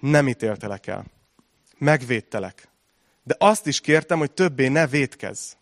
Nem 0.00 0.28
ítéltelek 0.28 0.86
el. 0.86 1.04
Megvédtelek. 1.78 2.68
De 3.22 3.36
azt 3.38 3.66
is 3.66 3.80
kértem, 3.80 4.18
hogy 4.18 4.32
többé 4.32 4.68
ne 4.68 4.86
védkezz. 4.86 5.52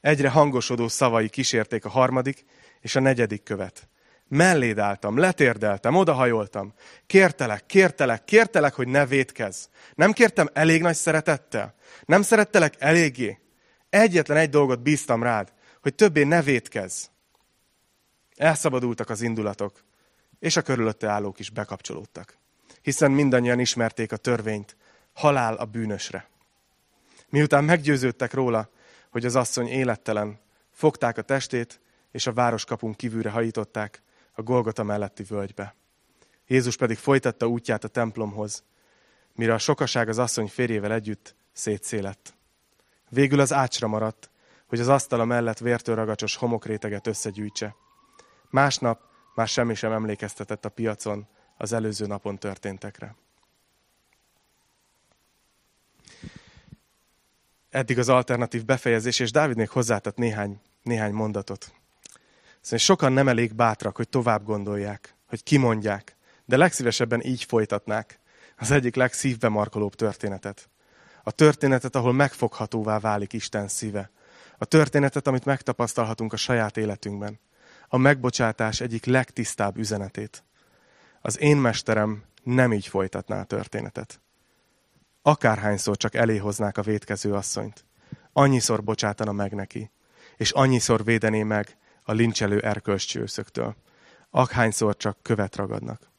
Egyre 0.00 0.30
hangosodó 0.30 0.88
szavai 0.88 1.28
kísérték 1.28 1.84
a 1.84 1.88
harmadik 1.88 2.44
és 2.80 2.94
a 2.94 3.00
negyedik 3.00 3.42
követ. 3.42 3.88
Melléd 4.30 4.78
álltam, 4.78 5.18
letérdeltem, 5.18 5.94
odahajoltam. 5.94 6.74
Kértelek, 7.06 7.66
kértelek, 7.66 8.24
kértelek, 8.24 8.74
hogy 8.74 8.88
ne 8.88 9.06
védkezz. 9.06 9.66
Nem 9.94 10.12
kértem 10.12 10.48
elég 10.52 10.82
nagy 10.82 10.94
szeretettel? 10.94 11.74
Nem 12.04 12.22
szerettelek 12.22 12.74
eléggé? 12.78 13.38
Egyetlen 13.88 14.36
egy 14.36 14.50
dolgot 14.50 14.82
bíztam 14.82 15.22
rád, 15.22 15.52
hogy 15.82 15.94
többé 15.94 16.22
ne 16.22 16.42
védkezz. 16.42 17.04
Elszabadultak 18.36 19.10
az 19.10 19.20
indulatok, 19.20 19.84
és 20.38 20.56
a 20.56 20.62
körülötte 20.62 21.08
állók 21.08 21.38
is 21.38 21.50
bekapcsolódtak. 21.50 22.38
Hiszen 22.82 23.10
mindannyian 23.10 23.60
ismerték 23.60 24.12
a 24.12 24.16
törvényt, 24.16 24.76
halál 25.12 25.54
a 25.54 25.64
bűnösre. 25.64 26.28
Miután 27.28 27.64
meggyőződtek 27.64 28.32
róla, 28.32 28.70
hogy 29.10 29.24
az 29.24 29.36
asszony 29.36 29.68
élettelen, 29.68 30.40
fogták 30.70 31.18
a 31.18 31.22
testét, 31.22 31.80
és 32.10 32.26
a 32.26 32.32
városkapun 32.32 32.94
kívülre 32.94 33.30
hajították 33.30 34.02
a 34.40 34.42
Golgota 34.42 34.82
melletti 34.82 35.22
völgybe. 35.22 35.74
Jézus 36.46 36.76
pedig 36.76 36.96
folytatta 36.96 37.46
útját 37.46 37.84
a 37.84 37.88
templomhoz, 37.88 38.64
mire 39.34 39.54
a 39.54 39.58
sokaság 39.58 40.08
az 40.08 40.18
asszony 40.18 40.46
férjével 40.46 40.92
együtt 40.92 41.34
szétszélett. 41.52 42.34
Végül 43.08 43.40
az 43.40 43.52
ácsra 43.52 43.86
maradt, 43.86 44.30
hogy 44.66 44.80
az 44.80 44.88
asztala 44.88 45.24
mellett 45.24 45.58
vértől 45.58 45.94
ragacsos 45.94 46.36
homokréteget 46.36 47.06
összegyűjtse. 47.06 47.74
Másnap 48.50 49.00
már 49.34 49.48
semmi 49.48 49.74
sem 49.74 49.92
emlékeztetett 49.92 50.64
a 50.64 50.68
piacon 50.68 51.26
az 51.56 51.72
előző 51.72 52.06
napon 52.06 52.38
történtekre. 52.38 53.14
Eddig 57.70 57.98
az 57.98 58.08
alternatív 58.08 58.64
befejezés, 58.64 59.18
és 59.18 59.30
Dávid 59.30 59.56
még 59.56 59.68
hozzátett 59.68 60.16
néhány, 60.16 60.60
néhány 60.82 61.12
mondatot. 61.12 61.79
Szóval 62.60 62.78
sokan 62.78 63.12
nem 63.12 63.28
elég 63.28 63.54
bátrak, 63.54 63.96
hogy 63.96 64.08
tovább 64.08 64.44
gondolják, 64.44 65.14
hogy 65.26 65.42
kimondják, 65.42 66.16
de 66.44 66.56
legszívesebben 66.56 67.22
így 67.22 67.44
folytatnák 67.44 68.20
az 68.56 68.70
egyik 68.70 68.94
legszívbe 68.94 69.48
markolóbb 69.48 69.94
történetet. 69.94 70.68
A 71.22 71.30
történetet, 71.30 71.96
ahol 71.96 72.12
megfoghatóvá 72.12 72.98
válik 72.98 73.32
Isten 73.32 73.68
szíve. 73.68 74.10
A 74.58 74.64
történetet, 74.64 75.26
amit 75.26 75.44
megtapasztalhatunk 75.44 76.32
a 76.32 76.36
saját 76.36 76.76
életünkben 76.76 77.40
a 77.92 77.96
megbocsátás 77.96 78.80
egyik 78.80 79.04
legtisztább 79.04 79.76
üzenetét. 79.76 80.44
Az 81.20 81.40
én 81.40 81.56
mesterem 81.56 82.22
nem 82.42 82.72
így 82.72 82.86
folytatná 82.86 83.40
a 83.40 83.44
történetet. 83.44 84.20
Akárhányszor 85.22 85.96
csak 85.96 86.14
eléhoznák 86.14 86.78
a 86.78 86.82
védkező 86.82 87.34
asszonyt, 87.34 87.84
annyiszor 88.32 88.84
bocsátana 88.84 89.32
meg 89.32 89.54
neki, 89.54 89.90
és 90.36 90.50
annyiszor 90.50 91.04
védené 91.04 91.42
meg 91.42 91.76
a 92.10 92.12
lincselő 92.12 92.60
erkölcscsőszöktől, 92.60 93.76
akhányszor 94.30 94.96
csak 94.96 95.18
követ 95.22 95.56
ragadnak. 95.56 96.10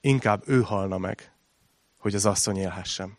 Inkább 0.00 0.42
ő 0.46 0.62
halna 0.62 0.98
meg, 0.98 1.32
hogy 1.98 2.14
az 2.14 2.26
asszony 2.26 2.56
élhessem. 2.56 3.18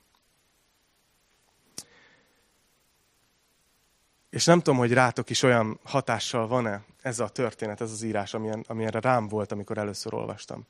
És 4.29 4.45
nem 4.45 4.57
tudom, 4.57 4.77
hogy 4.77 4.93
rátok 4.93 5.29
is 5.29 5.43
olyan 5.43 5.79
hatással 5.83 6.47
van-e 6.47 6.83
ez 7.01 7.19
a 7.19 7.29
történet, 7.29 7.81
ez 7.81 7.91
az 7.91 8.01
írás, 8.01 8.33
amilyen, 8.33 8.65
amilyenre 8.67 8.99
rám 8.99 9.27
volt, 9.27 9.51
amikor 9.51 9.77
először 9.77 10.13
olvastam. 10.13 10.67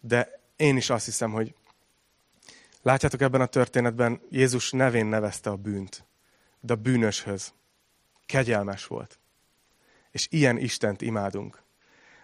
De 0.00 0.40
én 0.56 0.76
is 0.76 0.90
azt 0.90 1.04
hiszem, 1.04 1.32
hogy 1.32 1.54
látjátok 2.82 3.20
ebben 3.20 3.40
a 3.40 3.46
történetben, 3.46 4.20
Jézus 4.30 4.70
nevén 4.70 5.06
nevezte 5.06 5.50
a 5.50 5.56
bűnt, 5.56 6.04
de 6.60 6.72
a 6.72 6.76
bűnöshöz 6.76 7.52
kegyelmes 8.26 8.86
volt. 8.86 9.18
És 10.18 10.26
ilyen 10.30 10.58
Istent 10.58 11.02
imádunk. 11.02 11.62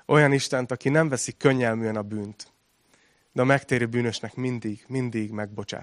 Olyan 0.07 0.33
Istent, 0.33 0.71
aki 0.71 0.89
nem 0.89 1.09
veszi 1.09 1.33
könnyelműen 1.37 1.97
a 1.97 2.03
bűnt, 2.03 2.53
de 3.33 3.43
a 3.43 3.45
megtérő 3.45 3.87
bűnösnek 3.87 4.35
mindig, 4.35 4.85
mindig 4.89 5.31
megbocsát. 5.31 5.83